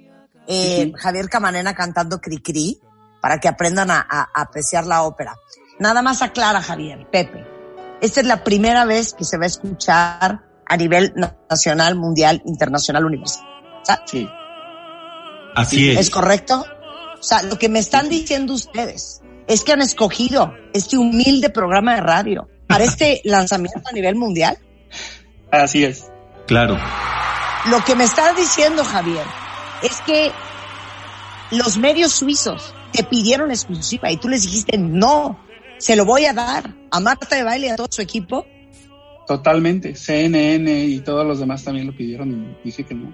Eh, 0.47 0.91
Javier 0.97 1.27
Camarena 1.29 1.73
cantando 1.73 2.19
Cricri 2.19 2.79
para 3.21 3.39
que 3.39 3.47
aprendan 3.47 3.89
a, 3.89 4.05
a, 4.07 4.29
apreciar 4.35 4.85
la 4.85 5.03
ópera. 5.03 5.35
Nada 5.79 6.01
más 6.01 6.21
aclara, 6.21 6.61
Javier, 6.61 7.07
Pepe. 7.11 7.54
Esta 8.01 8.21
es 8.21 8.27
la 8.27 8.43
primera 8.43 8.85
vez 8.85 9.13
que 9.13 9.23
se 9.23 9.37
va 9.37 9.43
a 9.43 9.47
escuchar 9.47 10.41
a 10.65 10.77
nivel 10.77 11.13
nacional, 11.49 11.95
mundial, 11.95 12.41
internacional, 12.45 13.05
universal. 13.05 13.45
Sí. 14.05 14.27
Así 15.55 15.91
es. 15.91 15.99
¿Es 15.99 16.09
correcto? 16.09 16.65
O 17.19 17.23
sea, 17.23 17.41
lo 17.43 17.57
que 17.57 17.69
me 17.69 17.79
están 17.79 18.09
diciendo 18.09 18.53
ustedes 18.53 19.21
es 19.47 19.63
que 19.63 19.73
han 19.73 19.81
escogido 19.81 20.53
este 20.73 20.97
humilde 20.97 21.49
programa 21.49 21.95
de 21.95 22.01
radio 22.01 22.47
para 22.67 22.83
este 22.83 23.21
lanzamiento 23.23 23.89
a 23.89 23.93
nivel 23.93 24.15
mundial. 24.15 24.57
Así 25.51 25.83
es. 25.83 26.11
Claro. 26.47 26.77
Lo 27.69 27.83
que 27.83 27.95
me 27.95 28.03
estás 28.03 28.35
diciendo, 28.35 28.83
Javier, 28.83 29.25
es 29.81 30.01
que 30.01 30.31
los 31.51 31.77
medios 31.77 32.11
suizos 32.11 32.73
te 32.91 33.03
pidieron 33.03 33.51
exclusiva 33.51 34.11
y 34.11 34.17
tú 34.17 34.29
les 34.29 34.43
dijiste 34.43 34.77
no, 34.77 35.39
se 35.77 35.95
lo 35.95 36.05
voy 36.05 36.25
a 36.25 36.33
dar 36.33 36.73
a 36.91 36.99
Marta 36.99 37.35
de 37.35 37.43
Baile 37.43 37.67
y 37.67 37.69
a 37.69 37.75
todo 37.75 37.87
su 37.89 38.01
equipo. 38.01 38.45
Totalmente. 39.27 39.95
CNN 39.95 40.85
y 40.85 40.99
todos 40.99 41.25
los 41.25 41.39
demás 41.39 41.63
también 41.63 41.87
lo 41.87 41.95
pidieron 41.95 42.31
y 42.31 42.65
dije 42.65 42.83
que 42.83 42.93
no. 42.93 43.13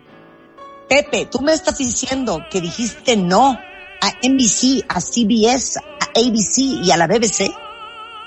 Pepe, 0.89 1.27
tú 1.31 1.39
me 1.39 1.53
estás 1.53 1.77
diciendo 1.77 2.45
que 2.49 2.59
dijiste 2.59 3.15
no 3.15 3.57
a 4.01 4.27
NBC, 4.27 4.83
a 4.89 4.99
CBS, 4.99 5.79
a 5.79 6.05
ABC 6.19 6.83
y 6.83 6.91
a 6.91 6.97
la 6.97 7.07
BBC. 7.07 7.49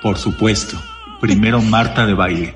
Por 0.03 0.19
supuesto. 0.19 0.81
Primero 1.21 1.61
Marta 1.61 2.07
de 2.07 2.15
Baile. 2.15 2.55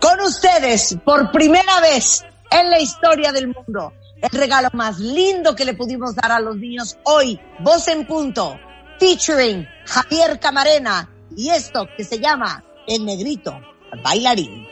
Con 0.00 0.20
ustedes, 0.20 0.96
por 1.04 1.30
primera 1.30 1.80
vez 1.80 2.24
en 2.50 2.70
la 2.70 2.78
historia 2.78 3.32
del 3.32 3.48
mundo, 3.48 3.92
el 4.20 4.38
regalo 4.38 4.68
más 4.72 4.98
lindo 4.98 5.54
que 5.54 5.64
le 5.64 5.74
pudimos 5.74 6.14
dar 6.14 6.32
a 6.32 6.40
los 6.40 6.56
niños 6.56 6.98
hoy, 7.04 7.38
Voz 7.60 7.88
en 7.88 8.06
Punto, 8.06 8.58
featuring 8.98 9.66
Javier 9.86 10.38
Camarena 10.40 11.08
y 11.36 11.50
esto 11.50 11.88
que 11.96 12.04
se 12.04 12.18
llama 12.18 12.64
El 12.86 13.04
Negrito 13.04 13.58
Bailarín. 14.02 14.66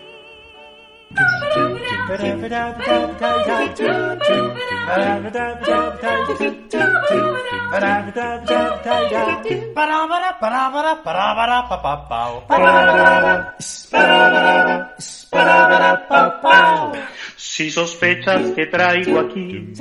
Si 17.37 17.71
sospechas 17.71 18.51
que 18.51 18.67
traigo 18.67 19.21
aquí, 19.21 19.73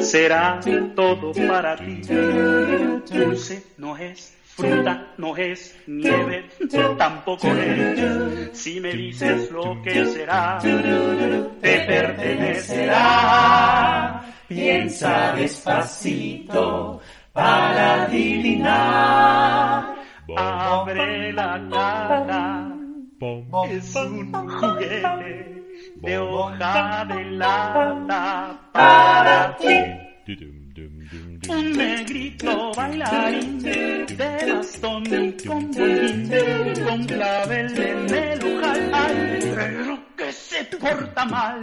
será 0.00 0.60
todo 0.94 1.32
para 1.32 1.76
ti. 1.76 2.00
Dulce 3.10 3.64
no 3.78 3.96
es 3.96 4.37
fruta 4.58 5.06
no 5.16 5.34
es 5.36 5.76
nieve, 5.86 6.48
tampoco 6.98 7.46
es. 7.48 8.58
Si 8.58 8.80
me 8.80 8.92
dices 8.92 9.50
lo 9.50 9.80
que 9.82 10.04
será, 10.06 10.58
te 10.60 11.80
pertenecerá. 11.86 14.22
Piensa 14.48 15.32
despacito 15.32 17.00
para 17.32 18.04
adivinar. 18.04 19.96
Abre 20.36 21.32
la 21.32 21.66
cara, 21.70 22.70
es 23.70 23.94
un 23.94 24.32
juguete 24.32 25.64
de 25.96 26.18
hoja 26.18 27.04
de 27.06 27.24
lata 27.24 28.60
para 28.72 29.56
ti. 29.56 29.74
Un 31.48 31.72
negrito 31.72 32.72
bailarín 32.76 33.58
de 33.60 34.52
bastón 34.52 35.04
y 35.06 35.32
con 35.46 35.70
bolín, 35.70 36.30
con 36.84 37.04
clavel 37.06 37.80
en 37.80 38.14
el 38.14 38.44
ojal, 38.44 39.38
pero 39.56 39.98
que 40.16 40.32
se 40.32 40.64
porta 40.64 41.24
mal. 41.24 41.60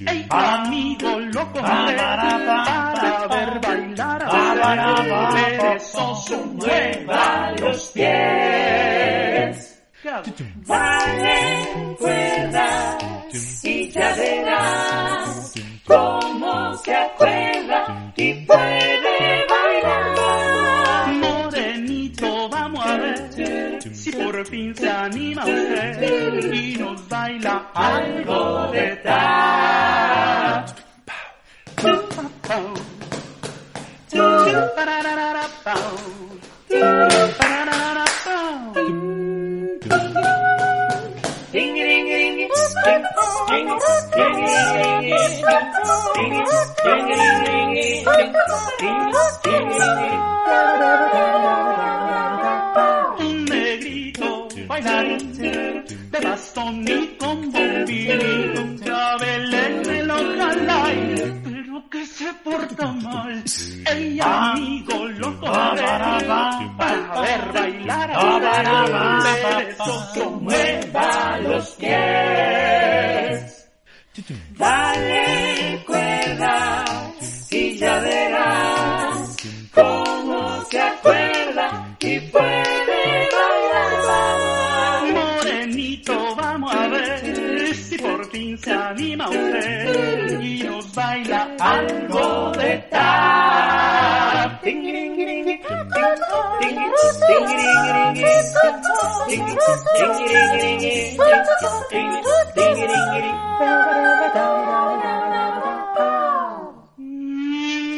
El 0.00 0.26
amigo 0.28 1.20
lo 1.20 1.52
coge 1.52 1.62
para 1.62 3.26
ver 3.28 3.60
bailar 3.60 4.22
a 4.24 5.30
perezoso 5.34 6.44
mueva 6.46 7.52
los 7.60 7.86
pies. 7.88 9.74
Vale, 10.66 11.96
cuerdas 11.98 12.98
y 13.62 13.90
ya 13.90 14.14
verás 14.14 15.54
cómo 15.84 16.74
se 16.76 16.94
acuerda 16.94 18.12
y 18.16 18.34
puede 18.46 19.07
anima 25.40 25.44
usted 25.44 26.52
y 26.52 26.76
nos 26.76 27.08
baila 27.08 27.70
algo 27.74 28.68
de 28.72 28.96
tap. 28.96 29.48
De 54.80 56.20
bastón 56.22 56.84
y 56.86 57.06
con 57.18 57.50
bombín, 57.50 58.54
con 58.54 59.22
el 59.24 60.10
ojalá, 60.10 60.84
pero 61.44 61.90
que 61.90 62.06
se 62.06 62.32
porta 62.44 62.86
mal. 62.92 63.44
El 63.86 64.20
amigo 64.22 65.06
lo 65.06 65.40
coge 65.40 65.82
para 66.76 67.20
ver 67.20 67.52
bailar 67.52 68.10
a 68.14 69.20
perezoso 69.42 70.30
mueva 70.40 71.38
los 71.42 71.68
pies. 71.70 73.64
Dale 74.56 75.84
cuerda 75.86 76.84
ya 77.78 78.00
verás 78.00 78.27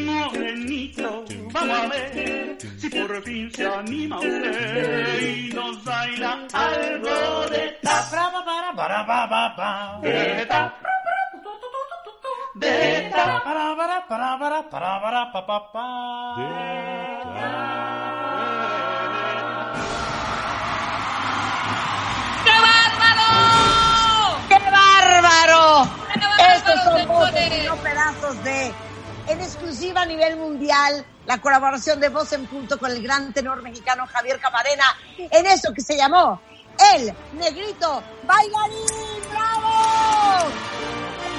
Morenito, 0.06 1.24
vamos 1.52 1.78
a 1.78 1.86
ver 1.88 2.58
si 2.78 2.88
por 2.90 3.22
fin 3.22 3.50
se 3.52 3.66
anima 3.66 4.18
usted 4.18 5.20
y 5.20 5.52
nos 5.54 5.84
baila 5.84 6.46
algo 6.52 7.48
de 7.50 7.78
tap. 7.82 8.04
De 12.60 13.10
¡Qué 16.32 16.42
bárbaro! 22.62 23.26
¡Qué 24.48 24.58
bárbaro! 24.70 25.88
Estos 26.54 26.84
son 26.84 27.08
voces, 27.08 27.64
no 27.64 27.74
pedazos 27.76 28.44
de 28.44 28.72
en 29.26 29.40
exclusiva 29.40 30.02
a 30.02 30.06
nivel 30.06 30.36
mundial 30.36 31.04
la 31.26 31.40
colaboración 31.40 31.98
de 31.98 32.10
Voz 32.10 32.32
en 32.32 32.46
Punto 32.46 32.78
con 32.78 32.92
el 32.92 33.02
gran 33.02 33.32
tenor 33.32 33.62
mexicano 33.62 34.06
Javier 34.06 34.38
Camarena 34.38 34.84
en 35.18 35.46
eso 35.46 35.72
que 35.74 35.82
se 35.82 35.96
llamó 35.96 36.40
El 36.94 37.12
Negrito 37.32 38.04
Bailarín. 38.24 38.86
¡Bravo! 39.32 40.48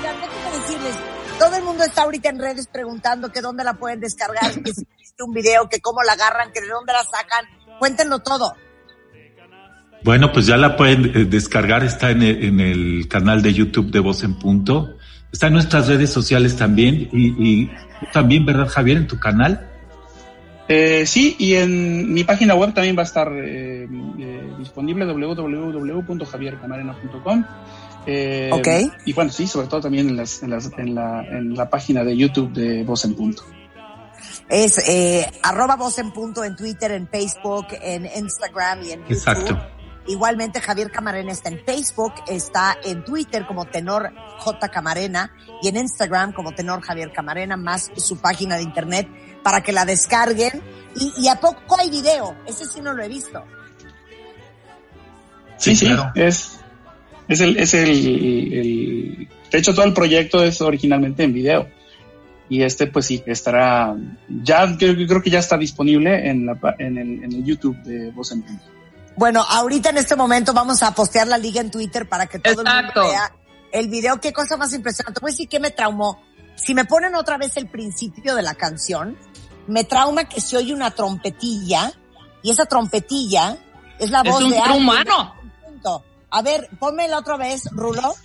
Tengo 0.02 0.28
que 0.52 0.58
decirles 0.60 1.21
todo 1.42 1.56
el 1.56 1.64
mundo 1.64 1.84
está 1.84 2.04
ahorita 2.04 2.30
en 2.30 2.38
redes 2.38 2.68
preguntando 2.68 3.32
que 3.32 3.42
dónde 3.42 3.64
la 3.64 3.74
pueden 3.74 4.00
descargar, 4.00 4.52
que 4.64 4.74
si 4.74 4.86
existe 4.94 5.24
un 5.24 5.34
video, 5.34 5.68
que 5.68 5.80
cómo 5.80 6.04
la 6.04 6.14
agarran, 6.14 6.52
que 6.54 6.62
de 6.62 6.68
dónde 6.68 6.94
la 6.94 7.04
sacan. 7.04 7.46
Cuéntenlo 7.80 8.20
todo. 8.20 8.54
Bueno, 10.04 10.32
pues 10.32 10.46
ya 10.46 10.58
la 10.58 10.78
pueden 10.78 11.06
eh, 11.06 11.26
descargar, 11.26 11.84
está 11.84 12.12
en 12.12 12.22
el, 12.22 12.44
en 12.44 12.60
el 12.60 13.08
canal 13.08 13.42
de 13.42 13.54
YouTube 13.54 13.90
de 13.90 14.00
Voz 14.00 14.24
en 14.24 14.38
Punto. 14.38 14.98
Está 15.32 15.48
en 15.48 15.54
nuestras 15.54 15.88
redes 15.88 16.12
sociales 16.12 16.56
también 16.56 17.10
y, 17.12 17.64
y 17.64 17.72
también, 18.14 18.46
¿verdad, 18.46 18.68
Javier, 18.68 18.98
en 18.98 19.08
tu 19.08 19.20
canal? 19.20 19.72
Eh, 20.74 21.06
sí, 21.06 21.36
y 21.38 21.56
en 21.56 22.14
mi 22.14 22.24
página 22.24 22.56
web 22.56 22.74
también 22.74 22.96
va 22.96 23.02
a 23.02 23.04
estar 23.04 23.30
eh, 23.34 23.90
eh, 24.20 24.54
disponible 24.58 25.06
www.javiercamarena.com. 25.06 27.44
Eh, 28.06 28.50
Ok. 28.52 28.68
Y 29.06 29.14
bueno, 29.14 29.32
sí, 29.32 29.48
sobre 29.48 29.68
todo 29.68 29.82
también 29.82 30.10
en, 30.10 30.18
las, 30.18 30.42
en, 30.44 30.50
las, 30.50 30.72
en, 30.78 30.96
la, 30.96 31.22
en 31.22 31.54
la 31.56 31.70
página 31.70 32.04
de 32.04 32.18
YouTube 32.18 32.52
de 32.54 32.84
Voz 32.84 33.06
en 33.06 33.16
Punto. 33.16 33.44
Es 34.50 34.78
eh, 34.90 35.32
arroba 35.44 35.76
voz 35.78 35.98
en 36.00 36.12
punto 36.12 36.44
en 36.44 36.56
Twitter, 36.56 36.92
en 36.92 37.08
Facebook, 37.08 37.68
en 37.82 38.06
Instagram 38.06 38.84
y 38.84 38.92
en 38.92 39.00
YouTube. 39.02 39.14
Exacto. 39.14 39.60
Igualmente 40.08 40.60
Javier 40.60 40.92
Camarena 40.92 41.32
está 41.32 41.50
en 41.50 41.64
Facebook, 41.64 42.14
está 42.28 42.76
en 42.84 43.06
Twitter 43.06 43.46
como 43.46 43.66
Tenor 43.66 44.12
J 44.40 44.70
Camarena 44.70 45.32
y 45.62 45.68
en 45.68 45.78
Instagram 45.78 46.34
como 46.34 46.54
Tenor 46.54 46.82
Javier 46.82 47.14
Camarena, 47.14 47.56
más 47.56 47.92
su 47.96 48.18
página 48.18 48.58
de 48.58 48.64
internet 48.64 49.08
para 49.44 49.62
que 49.62 49.72
la 49.72 49.86
descarguen. 49.86 50.62
Y, 50.96 51.14
y 51.18 51.28
a 51.28 51.40
poco 51.40 51.80
hay 51.80 51.90
video, 51.90 52.36
ese 52.46 52.66
sí 52.66 52.82
no 52.82 52.94
lo 52.94 53.04
he 53.04 53.08
visto. 53.08 53.44
Sí, 55.58 55.76
sí, 55.76 55.86
claro. 55.86 56.12
es, 56.16 56.60
es 57.34 57.40
el, 57.42 57.58
es 57.58 57.74
el, 57.74 57.90
el- 57.90 59.28
de 59.52 59.58
hecho 59.58 59.74
todo 59.74 59.86
el 59.86 59.94
proyecto 59.94 60.44
es 60.44 60.62
originalmente 60.62 61.24
en 61.24 61.34
video. 61.34 61.68
Y 62.50 62.64
este 62.64 62.88
pues 62.88 63.06
sí, 63.06 63.24
estará, 63.26 63.96
ya, 64.28 64.78
yo, 64.78 64.88
yo 64.92 65.08
creo 65.08 65.22
que 65.22 65.30
ya 65.30 65.40
está 65.40 65.58
disponible 65.58 66.30
en, 66.30 66.46
la, 66.46 66.60
en, 66.80 66.98
el, 66.98 67.24
en 67.24 67.32
el 67.34 67.44
YouTube 67.46 67.78
de 67.84 68.12
Voz 68.12 68.32
en 68.34 68.42
Punto. 68.42 68.64
Bueno, 69.16 69.42
ahorita 69.48 69.90
en 69.92 69.98
este 69.98 70.16
momento 70.18 70.54
vamos 70.54 70.84
a 70.84 70.94
postear 70.94 71.28
la 71.28 71.38
liga 71.38 71.62
en 71.62 71.72
Twitter 71.72 72.08
para 72.10 72.28
que 72.28 72.40
todo 72.40 72.62
el 72.62 72.68
Exacto. 72.68 73.02
mundo 73.02 73.10
vea 73.14 73.32
el 73.72 73.88
video. 73.90 74.20
Qué 74.20 74.34
cosa 74.34 74.58
más 74.58 74.74
impresionante. 74.74 75.20
Voy 75.22 75.30
a 75.30 75.34
decir 75.34 75.48
que 75.48 75.60
me 75.62 75.72
traumó. 75.72 76.22
Si 76.56 76.74
me 76.74 76.84
ponen 76.86 77.16
otra 77.16 77.38
vez 77.38 77.56
el 77.58 77.68
principio 77.68 78.36
de 78.36 78.42
la 78.42 78.54
canción, 78.56 79.18
me 79.68 79.84
trauma 79.86 80.26
que 80.26 80.42
se 80.42 80.58
oye 80.58 80.74
una 80.74 80.92
trompetilla 80.92 81.94
y 82.44 82.52
esa 82.52 82.66
trompetilla 82.66 83.58
es 84.00 84.10
la 84.12 84.22
Es 84.22 84.32
voz 84.32 84.44
un 84.44 84.50
de 84.50 84.56
ser 84.58 84.64
alguien. 84.66 84.82
humano. 84.84 85.36
A 86.32 86.42
ver, 86.42 86.70
ponme 86.80 87.08
la 87.08 87.20
otra 87.20 87.38
vez, 87.38 87.70
Rulo. 87.72 88.16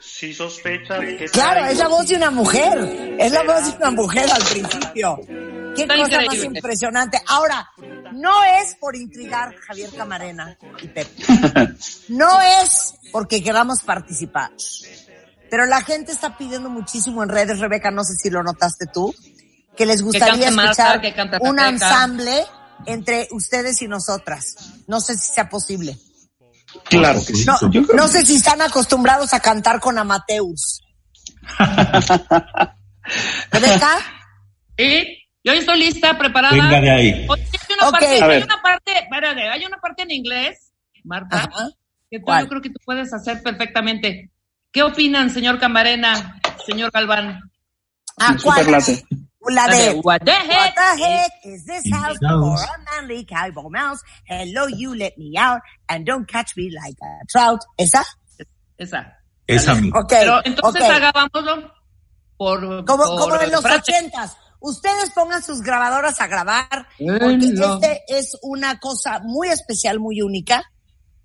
Si 0.00 0.34
sospechas 0.34 0.98
que 0.98 1.26
Claro, 1.26 1.66
es 1.66 1.78
la 1.78 1.88
voz 1.88 2.08
de 2.08 2.16
una 2.16 2.30
mujer. 2.30 3.16
Es 3.18 3.32
la 3.32 3.42
voz 3.44 3.70
de 3.70 3.76
una 3.76 3.90
mujer 3.90 4.26
al 4.30 4.42
principio. 4.42 5.18
Qué 5.74 5.82
Está 5.82 5.96
cosa 5.96 6.20
más 6.22 6.36
impresionante. 6.42 7.20
Ahora, 7.28 7.68
no 8.12 8.42
es 8.44 8.74
por 8.76 8.96
intrigar 8.96 9.54
Javier 9.56 9.90
Camarena 9.96 10.56
y 10.82 10.88
Pepe. 10.88 11.12
No 12.08 12.40
es 12.40 12.94
porque 13.12 13.42
queramos 13.42 13.82
participar. 13.82 14.50
Pero 15.50 15.66
la 15.66 15.82
gente 15.82 16.12
está 16.12 16.36
pidiendo 16.36 16.68
muchísimo 16.70 17.22
en 17.22 17.28
redes, 17.28 17.58
Rebeca, 17.58 17.90
no 17.90 18.02
sé 18.04 18.14
si 18.14 18.30
lo 18.30 18.42
notaste 18.42 18.86
tú, 18.92 19.14
que 19.76 19.86
les 19.86 20.02
gustaría 20.02 20.48
escuchar 20.48 21.00
un 21.40 21.58
ensamble 21.58 22.44
entre 22.86 23.28
ustedes 23.30 23.80
y 23.82 23.88
nosotras. 23.88 24.54
No 24.86 25.00
sé 25.00 25.16
si 25.16 25.32
sea 25.32 25.48
posible. 25.48 25.98
Claro 26.84 27.20
que 27.24 27.34
sí. 27.34 27.44
No, 27.46 27.58
Yo 27.70 27.82
creo- 27.84 27.96
no 27.96 28.08
sé 28.08 28.24
si 28.26 28.36
están 28.36 28.60
acostumbrados 28.62 29.32
a 29.34 29.40
cantar 29.40 29.80
con 29.80 29.98
amateurs. 29.98 30.80
Rebeca, 33.50 33.98
Y 34.76 35.27
yo 35.44 35.52
estoy 35.52 35.78
lista, 35.78 36.16
preparada. 36.18 36.54
Venga 36.54 36.80
de 36.80 36.90
ahí. 36.90 37.26
Oye, 37.28 37.42
hay 37.52 37.74
una 37.76 37.86
Ok. 37.88 37.92
parte, 37.92 38.22
A 38.22 38.26
hay 38.26 38.42
una 38.42 38.62
parte, 38.62 38.98
espérate, 38.98 39.48
hay 39.48 39.64
una 39.64 39.78
parte 39.78 40.02
en 40.02 40.10
inglés, 40.10 40.72
Marta, 41.04 41.36
Ajá. 41.44 41.68
que 42.10 42.18
tú, 42.20 42.26
yo 42.40 42.48
creo 42.48 42.60
que 42.62 42.70
tú 42.70 42.80
puedes 42.84 43.12
hacer 43.12 43.42
perfectamente. 43.42 44.30
¿Qué 44.72 44.82
opinan, 44.82 45.30
señor 45.30 45.58
Camarena, 45.58 46.40
señor 46.66 46.90
Galván? 46.90 47.40
ah, 48.20 48.36
¿cuál? 48.42 48.66
La 49.50 49.66
de 49.68 49.92
What 50.02 50.18
the 50.24 50.32
What 50.32 50.50
heck? 50.50 50.74
the 50.74 51.04
heck 51.04 51.32
is 51.44 51.64
this 51.64 51.82
house 51.90 52.18
for 52.18 52.58
a 52.58 53.00
manly 53.00 53.24
cowboy 53.24 53.70
mouse? 53.70 54.02
Hello, 54.26 54.66
you 54.68 54.94
let 54.94 55.16
me 55.16 55.32
out 55.38 55.60
and 55.88 56.04
don't 56.04 56.26
catch 56.30 56.54
me 56.56 56.68
like 56.70 56.96
a 57.00 57.24
trout. 57.32 57.60
¿Esa? 57.78 58.04
Esa. 58.76 59.16
Esa 59.46 59.74
misma. 59.76 60.00
Ok, 60.00 60.08
Pero 60.10 60.40
entonces 60.44 60.82
ok. 60.82 60.90
hagámoslo 60.90 61.72
por... 62.36 62.60
Como, 62.84 63.04
por 63.04 63.18
como 63.20 63.40
en 63.40 63.50
los 63.52 63.64
ochentas. 63.64 64.36
Ustedes 64.60 65.10
pongan 65.14 65.42
sus 65.42 65.60
grabadoras 65.62 66.20
a 66.20 66.26
grabar, 66.26 66.88
porque 66.98 67.52
Bueno. 67.54 67.74
este 67.74 68.02
es 68.08 68.36
una 68.42 68.78
cosa 68.80 69.20
muy 69.22 69.48
especial, 69.48 70.00
muy 70.00 70.20
única. 70.20 70.62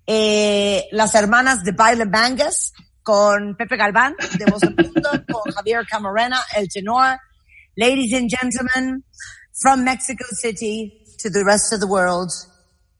Eh, 0.06 0.84
las 0.92 1.14
hermanas 1.14 1.64
de 1.64 1.72
Baile 1.72 2.04
Bangas 2.04 2.72
con 3.02 3.56
Pepe 3.56 3.76
Galván, 3.76 4.14
de 4.38 4.44
Voz 4.46 4.60
Punto, 4.62 5.10
con 5.32 5.52
Javier 5.52 5.84
Camarena, 5.90 6.40
el 6.56 6.68
tenor. 6.68 7.18
Ladies 7.76 8.14
and 8.14 8.30
gentlemen, 8.30 9.04
from 9.60 9.82
Mexico 9.84 10.24
City 10.30 11.04
to 11.18 11.28
the 11.30 11.42
rest 11.44 11.72
of 11.72 11.80
the 11.80 11.86
world, 11.88 12.30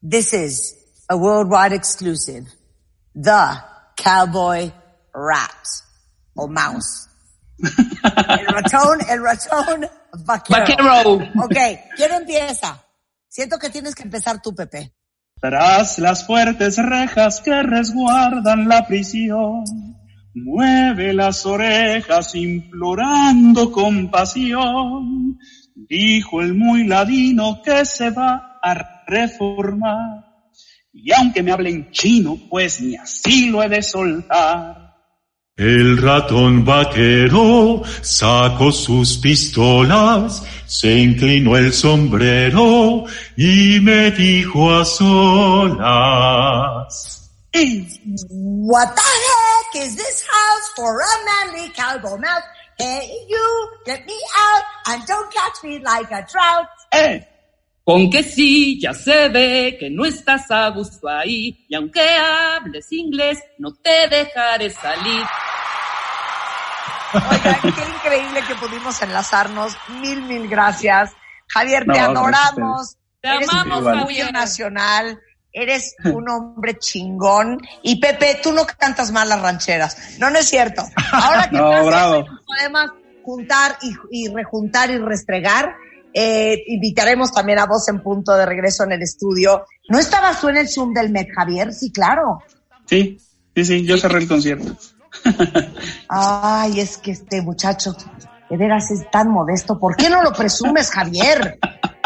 this 0.01 0.33
is 0.33 0.75
a 1.09 1.15
worldwide 1.17 1.73
exclusive. 1.73 2.45
The 3.15 3.63
Cowboy 3.95 4.71
Rat 5.13 5.67
o 6.37 6.47
Mouse. 6.47 7.04
El 7.57 8.47
ratón, 8.47 8.99
el 9.09 9.23
ratón 9.23 9.87
vaquero. 10.25 10.59
Vaquero. 10.59 11.13
Ok, 11.43 11.57
¿quién 11.95 12.13
empieza? 12.13 12.83
Siento 13.27 13.57
que 13.57 13.69
tienes 13.69 13.95
que 13.95 14.03
empezar 14.03 14.41
tú, 14.41 14.53
Pepe. 14.53 14.93
Tras 15.41 15.99
las 15.99 16.25
fuertes 16.25 16.77
rejas 16.77 17.41
que 17.41 17.61
resguardan 17.61 18.67
la 18.67 18.87
prisión, 18.87 19.63
mueve 20.33 21.13
las 21.13 21.45
orejas 21.45 22.33
implorando 22.35 23.71
compasión. 23.71 25.37
Dijo 25.75 26.41
el 26.41 26.53
muy 26.55 26.85
ladino 26.85 27.61
que 27.61 27.85
se 27.85 28.09
va 28.09 28.59
a 28.63 29.03
reformar. 29.05 30.25
Y 30.93 31.11
aunque 31.11 31.43
me 31.43 31.51
hablen 31.51 31.91
chino, 31.91 32.37
pues 32.49 32.79
ni 32.79 32.95
así 32.95 33.49
lo 33.49 33.61
he 33.61 33.67
de 33.67 33.83
soltar. 33.83 34.84
El 35.57 35.97
ratón 36.01 36.65
vaquero 36.65 37.81
sacó 38.01 38.73
sus 38.73 39.17
pistolas, 39.19 40.43
se 40.67 40.97
inclinó 40.97 41.55
el 41.55 41.71
sombrero 41.71 43.05
y 43.37 43.79
me 43.79 44.11
dijo 44.11 44.75
a 44.75 44.83
solas. 44.83 45.79
What 47.53 48.95
the 48.95 49.01
heck 49.01 49.75
is 49.85 49.95
this 49.95 50.27
house 50.27 50.73
for 50.75 50.99
a 50.99 51.05
manly 51.25 51.69
cowboy 51.69 52.17
mouse? 52.17 52.43
Hey, 52.77 53.09
you, 53.29 53.69
get 53.85 54.05
me 54.05 54.19
out 54.37 54.63
and 54.87 55.07
don't 55.07 55.31
catch 55.31 55.63
me 55.63 55.79
like 55.79 56.11
a 56.11 56.25
trout. 56.27 56.67
¡Eh! 56.91 57.25
Con 57.85 58.09
que 58.09 58.23
sí, 58.23 58.81
ya 58.81 58.93
se 58.93 59.29
ve 59.29 59.77
que 59.79 59.91
no 59.91 60.05
estás 60.05 60.49
a 60.49 60.69
gusto 60.69 61.07
ahí, 61.07 61.65
y 61.69 61.75
aunque 61.75 62.01
hables 62.01 62.91
inglés, 62.91 63.37
no 63.59 63.73
te 63.75 64.09
dejaré 64.09 64.71
salir. 64.71 65.23
Oigan, 67.13 67.61
qué 67.61 67.69
increíble 67.95 68.41
que 68.47 68.55
pudimos 68.55 69.01
enlazarnos. 69.01 69.75
Mil, 70.01 70.21
mil 70.23 70.47
gracias. 70.47 71.11
Javier, 71.47 71.85
te 71.85 71.99
No, 71.99 72.05
adoramos. 72.05 72.97
Te 73.21 73.29
Eres 73.35 73.49
amamos, 73.49 73.79
un 73.81 73.87
orgullo 73.87 74.05
Javier. 74.25 74.33
nacional. 74.33 75.19
Eres 75.51 75.95
un 76.03 76.29
hombre 76.29 76.77
chingón. 76.77 77.59
Y 77.81 77.99
Pepe, 78.01 78.39
tú 78.43 78.51
no 78.51 78.65
cantas 78.65 79.11
mal 79.11 79.29
las 79.29 79.41
rancheras. 79.41 80.17
No, 80.19 80.29
no 80.29 80.39
es 80.39 80.49
cierto. 80.49 80.83
Ahora 81.13 81.49
que 81.49 81.55
No, 81.57 81.85
bravo. 81.85 82.25
podemos 82.45 82.91
juntar 83.23 83.77
y, 83.81 83.95
y 84.11 84.27
rejuntar 84.33 84.89
y 84.91 84.97
restregar. 84.97 85.73
Eh, 86.13 86.61
invitaremos 86.67 87.31
también 87.31 87.59
a 87.59 87.65
Voz 87.65 87.87
en 87.89 88.01
Punto 88.01 88.33
de 88.35 88.45
regreso 88.45 88.83
en 88.83 88.91
el 88.93 89.01
estudio. 89.01 89.65
¿No 89.89 89.97
estabas 89.99 90.39
tú 90.41 90.49
en 90.49 90.57
el 90.57 90.67
Zoom 90.69 90.93
del 90.93 91.09
Met, 91.09 91.27
Javier? 91.35 91.73
Sí, 91.73 91.91
claro. 91.91 92.41
Sí, 92.85 93.17
sí, 93.55 93.65
sí, 93.65 93.85
yo 93.85 93.97
cerré 93.97 94.19
el 94.19 94.27
concierto. 94.27 94.75
Ay, 96.09 96.79
es 96.79 96.97
que 96.97 97.11
este 97.11 97.41
muchacho 97.41 97.95
de 98.49 98.57
veras 98.57 98.91
es 98.91 99.09
tan 99.09 99.29
modesto. 99.29 99.79
¿Por 99.79 99.95
qué 99.95 100.09
no 100.09 100.21
lo 100.21 100.31
presumes, 100.31 100.89
Javier? 100.91 101.59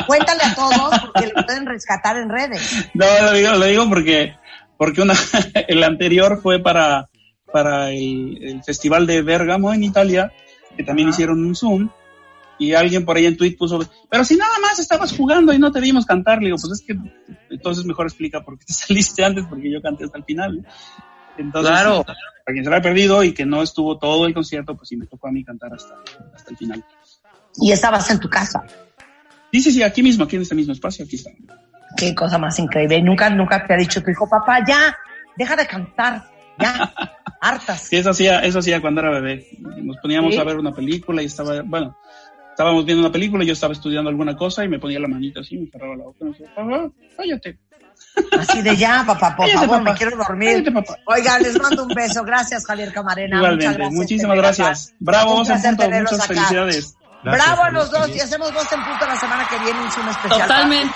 Cuéntale 0.08 0.43
a 0.43 0.55
todos 0.55 0.99
porque 0.99 1.32
lo 1.36 1.45
pueden 1.45 1.65
rescatar 1.65 2.17
en 2.17 2.29
redes. 2.29 2.89
No, 2.93 3.05
lo 3.21 3.34
digo, 3.34 3.51
lo 3.53 3.65
digo 3.65 3.89
porque, 3.89 4.36
porque 4.77 5.01
una, 5.01 5.13
el 5.67 5.84
anterior 5.84 6.41
fue 6.41 6.60
para, 6.60 7.10
para 7.51 7.91
el, 7.91 8.39
el 8.41 8.63
Festival 8.63 9.05
de 9.05 9.21
Bergamo 9.21 9.73
en 9.73 9.84
Italia, 9.84 10.32
que 10.75 10.84
también 10.84 11.10
hicieron 11.10 11.45
un 11.45 11.55
Zoom, 11.55 11.89
y 12.60 12.73
alguien 12.73 13.05
por 13.05 13.15
ahí 13.15 13.25
en 13.25 13.38
tweet 13.38 13.55
puso, 13.58 13.79
pero 14.10 14.25
si 14.25 14.36
nada 14.36 14.53
más 14.62 14.77
estabas 14.79 15.15
jugando 15.15 15.53
y 15.53 15.60
no 15.60 15.71
te 15.71 15.79
vimos 15.79 16.05
cantar, 16.05 16.39
le 16.39 16.47
digo, 16.47 16.58
pues 16.62 16.73
es 16.73 16.86
que 16.86 16.95
entonces 17.49 17.86
mejor 17.86 18.05
explica 18.05 18.43
por 18.43 18.60
qué 18.60 18.65
te 18.65 18.73
saliste 18.88 19.23
antes, 19.23 19.45
porque 19.49 19.71
yo 19.71 19.82
canté 19.82 20.03
hasta 20.03 20.17
el 20.17 20.25
final. 20.25 20.67
Entonces, 21.39 21.71
Claro. 21.71 22.04
para 22.04 22.54
quien 22.54 22.63
se 22.63 22.69
lo 22.69 22.75
haya 22.75 22.84
perdido 22.84 23.23
y 23.23 23.34
que 23.34 23.45
no 23.45 23.62
estuvo 23.63 23.97
todo 23.97 24.25
el 24.28 24.34
concierto, 24.34 24.75
pues 24.75 24.89
sí 24.89 24.97
me 24.97 25.06
tocó 25.08 25.28
a 25.28 25.32
mí 25.32 25.43
cantar 25.43 25.73
hasta, 25.73 25.95
hasta 26.36 26.52
el 26.52 26.58
final. 26.58 26.84
Y 27.62 27.71
estabas 27.71 28.10
en 28.12 28.19
tu 28.19 28.30
casa. 28.30 28.63
Sí, 29.52 29.62
sí, 29.62 29.71
sí, 29.71 29.84
aquí 29.84 30.04
mismo, 30.04 30.25
aquí 30.25 30.36
en 30.36 30.43
este 30.43 30.56
mismo 30.56 30.73
espacio, 30.73 31.06
aquí 31.06 31.15
está. 31.15 31.32
Qué 31.97 32.13
cosa 32.13 32.38
más 32.38 32.58
increíble. 32.60 33.02
Nunca, 33.02 33.30
nunca 33.30 33.65
te 33.65 33.73
ha 33.73 33.78
dicho 33.78 34.02
tu 34.04 34.12
hijo, 34.12 34.30
papá, 34.30 34.60
ya, 34.67 34.95
deja 35.36 35.56
de 35.56 35.65
cantar, 35.65 36.23
ya, 36.60 36.93
hartas. 37.41 37.82
Sí, 37.82 37.95
eso 37.97 38.12
hacía, 38.12 38.41
eso 38.41 38.60
hacía 38.60 38.80
cuando 38.80 39.02
era 39.02 39.10
bebé. 39.10 39.47
Nos 39.82 39.97
poníamos 39.97 40.34
¿Sí? 40.36 40.39
a 40.39 40.43
ver 40.43 40.58
una 40.58 40.71
película 40.71 41.23
y 41.23 41.25
estaba, 41.25 41.62
bueno, 41.63 41.97
estábamos 42.52 42.86
viendo 42.86 43.02
una 43.04 43.12
película 43.12 43.43
y 43.43 43.47
yo 43.47 43.54
estaba 43.54 43.73
estudiando 43.73 44.10
alguna 44.10 44.36
cosa 44.36 44.63
y 44.63 44.67
me 44.69 44.78
ponía 44.80 44.99
la 44.99 45.08
manita 45.08 45.39
así, 45.39 45.58
me 45.58 45.67
cerraba 45.71 45.95
la 45.95 46.04
boca 46.04 46.17
y 46.21 46.23
me 46.25 46.30
decía, 46.32 46.47
papá, 46.56 46.91
cállate. 47.17 47.58
Así 48.39 48.62
de 48.62 48.75
ya, 48.77 49.03
papá, 49.05 49.36
por 49.36 49.45
Cállate, 49.45 49.65
favor, 49.67 49.77
papá. 49.79 49.91
me 49.91 49.97
quiero 49.97 50.17
dormir. 50.17 50.63
Cállate, 50.63 50.71
papá. 50.71 50.99
Oigan, 51.05 51.43
les 51.43 51.62
mando 51.62 51.84
un 51.84 51.89
beso. 51.93 52.23
Gracias, 52.23 52.65
Javier 52.65 52.93
Camarena. 52.93 53.38
Igualmente, 53.38 53.65
Muchas 53.67 53.77
gracias. 53.77 53.93
muchísimas 53.99 54.38
gracias. 54.38 54.93
Bravo, 54.99 55.34
Un 55.36 55.39
en 55.41 55.45
placer 55.47 55.69
punto, 55.71 55.84
tenerlos 55.84 56.12
muchas 56.12 56.25
acá. 56.25 56.34
felicidades. 56.36 56.95
Gracias, 57.23 57.45
Bravo 57.45 57.63
a 57.63 57.69
los 57.71 57.91
dos 57.91 58.10
y 58.15 58.19
hacemos 58.21 58.53
voz 58.53 58.71
en 58.71 58.84
punto 58.84 59.05
la 59.05 59.19
semana 59.19 59.47
que 59.49 59.60
viene, 59.60 59.79
un 59.82 59.91
Zoom 59.91 60.08
especial. 60.10 60.41
Totalmente. 60.41 60.93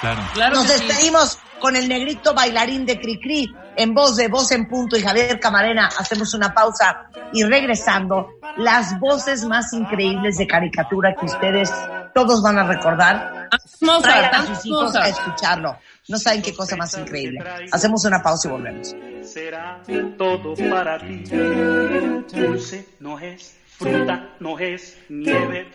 Claro. 0.00 0.20
Claro 0.34 0.54
Nos 0.56 0.66
sí. 0.66 0.72
despedimos 0.84 1.38
con 1.60 1.76
el 1.76 1.88
negrito 1.88 2.34
bailarín 2.34 2.84
de 2.84 3.00
Cricri 3.00 3.52
en 3.76 3.94
voz 3.94 4.16
de 4.16 4.28
Voz 4.28 4.52
en 4.52 4.68
Punto 4.68 4.96
y 4.96 5.02
Javier 5.02 5.40
Camarena. 5.40 5.88
Hacemos 5.98 6.34
una 6.34 6.52
pausa 6.54 7.06
y 7.32 7.42
regresando, 7.42 8.28
las 8.58 8.98
voces 9.00 9.44
más 9.44 9.72
increíbles 9.72 10.36
de 10.36 10.46
caricatura 10.46 11.14
que 11.18 11.24
ustedes 11.26 11.72
todos 12.14 12.42
van 12.42 12.58
a 12.58 12.64
recordar. 12.64 13.48
Mozart, 13.80 14.04
Traigan 14.04 14.34
a 14.42 14.46
sus 14.54 14.66
hijos 14.66 14.94
a 14.94 15.08
escucharlo. 15.08 15.76
No 16.06 16.18
saben 16.18 16.42
qué 16.42 16.54
cosa 16.54 16.76
más 16.76 16.94
increíble. 16.98 17.38
Hacemos 17.72 18.04
una 18.04 18.22
pausa 18.22 18.48
y 18.48 18.50
volvemos. 18.50 18.94
será 19.22 19.82
todo 20.18 20.52
para 20.68 20.98
ti. 20.98 21.24
Dulce 22.30 22.86
no 23.00 23.18
es 23.18 23.56
fruta, 23.64 24.28
no 24.38 24.58
es 24.58 24.98
nieve, 25.08 25.66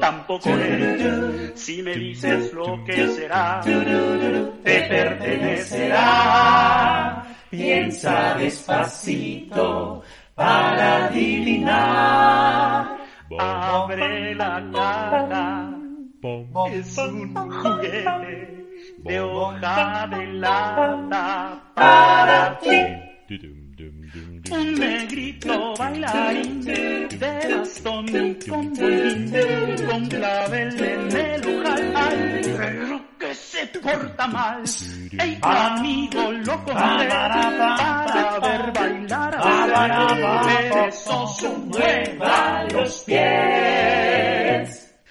tampoco 0.00 0.48
es. 0.48 1.60
Si 1.60 1.82
me 1.82 1.96
dices 1.96 2.50
lo 2.54 2.82
que 2.84 3.08
será, 3.08 3.60
te 3.62 4.80
pertenecerá. 4.88 7.26
Piensa 7.50 8.36
despacito 8.38 10.02
para 10.34 11.04
adivinar. 11.06 12.96
Abre 13.38 14.34
la 14.34 14.66
caja, 14.72 15.70
es 16.72 16.96
un 16.98 17.34
juguete 17.34 18.63
de 18.98 19.20
hoja 19.20 20.06
de 20.10 20.26
lata 20.34 21.72
para 21.74 22.58
ti. 22.58 23.04
Un 24.50 24.74
negrito 24.74 25.74
bailarín 25.78 26.62
de 26.62 27.54
bastón 27.56 28.08
y 28.08 28.48
con 28.48 28.72
bombín, 28.74 29.32
con 29.86 30.06
clavel 30.06 30.84
en 30.84 31.16
el 31.16 31.40
ojal, 31.48 31.92
ay, 31.94 32.54
pero 32.56 33.00
que 33.18 33.34
se 33.34 33.66
porta 33.78 34.26
mal. 34.26 34.62
Ey, 35.18 35.38
amigo, 35.40 36.32
lo 36.32 36.64
compré 36.64 37.08
para 37.08 38.38
ver 38.40 38.72
bailar 38.72 39.34
a 39.38 40.42
perezoso, 40.70 41.58
mueva 41.58 42.64
los 42.72 43.02
pies. 43.04 44.13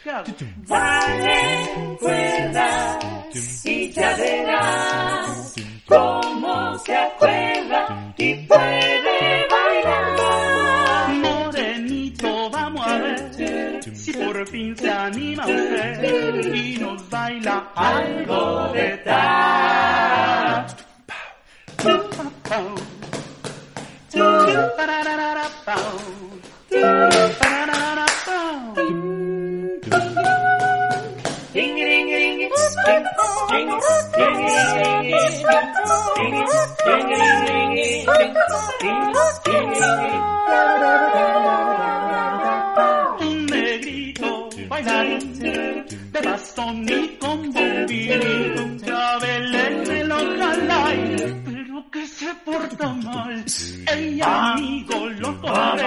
Dale 0.05 1.97
cuerda 1.97 2.99
y 3.63 3.91
ya 3.93 4.15
verás 4.17 5.55
cómo 5.87 6.77
se 6.79 6.93
acuerda 6.93 8.13
y 8.17 8.33
puede 8.45 9.47
bailar. 9.49 11.09
Morenito, 11.21 12.49
vamos 12.49 12.85
a 12.85 12.97
ver 12.97 13.95
si 13.95 14.11
por 14.11 14.45
fin 14.47 14.75
se 14.75 14.91
anima 14.91 15.45
usted 15.45 16.53
y 16.53 16.77
nos 16.79 17.09
baila 17.09 17.71
algo 17.73 18.73
de 18.73 18.97
tap. 19.05 19.62
Un 43.19 43.45
negrito 43.45 44.49
bailarín 44.69 45.39
de 45.39 46.21
bastón 46.21 46.85
y 46.89 47.07
con 47.17 47.51
bombín, 47.51 48.53
con 48.55 48.79
clavel 48.79 49.55
en 49.55 49.91
el 49.91 50.11
ojalá, 50.11 50.85
pero 51.45 51.91
que 51.91 52.07
se 52.07 52.33
porta 52.45 52.87
mal. 52.93 53.45
Ey, 53.93 54.21
amigo, 54.21 55.07
lo 55.19 55.33
tomé 55.35 55.83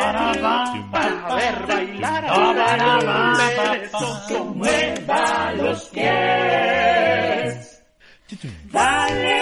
para 0.93 1.35
ver 1.35 1.67
bailar 1.67 2.25
a 2.29 3.37
perezoso, 3.57 4.45
mueva 4.47 5.53
los 5.57 5.85
pies. 5.87 7.36
Dale 8.29 9.36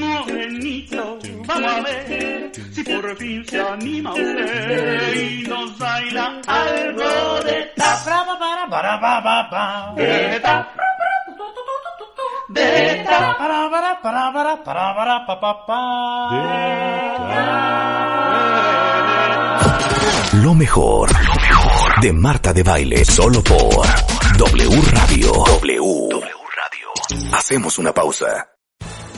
Morenito, 0.00 1.18
vamos 1.46 1.72
a 1.72 1.80
ver 1.82 2.52
si 2.72 2.82
por 2.84 3.16
fin 3.16 3.44
se 3.46 3.60
anima 3.60 4.12
usted 4.12 5.14
y 5.14 5.48
nos 5.48 5.78
baila 5.78 6.40
algo 6.46 7.42
de 7.44 7.72
tap. 7.76 7.98
De 9.96 10.40
tap. 10.40 10.66
De 12.48 13.04
tap. 13.04 13.38
Lo 20.42 20.54
mejor, 20.54 21.10
lo 21.24 21.34
mejor 21.34 22.00
de 22.00 22.12
Marta 22.12 22.52
de 22.52 22.62
Baile, 22.62 23.04
solo 23.04 23.42
por 23.42 23.86
W 24.36 24.82
Radio. 24.92 25.32
W. 25.32 26.08
Radio. 26.10 27.32
Hacemos 27.32 27.78
una 27.78 27.92
pausa. 27.92 28.57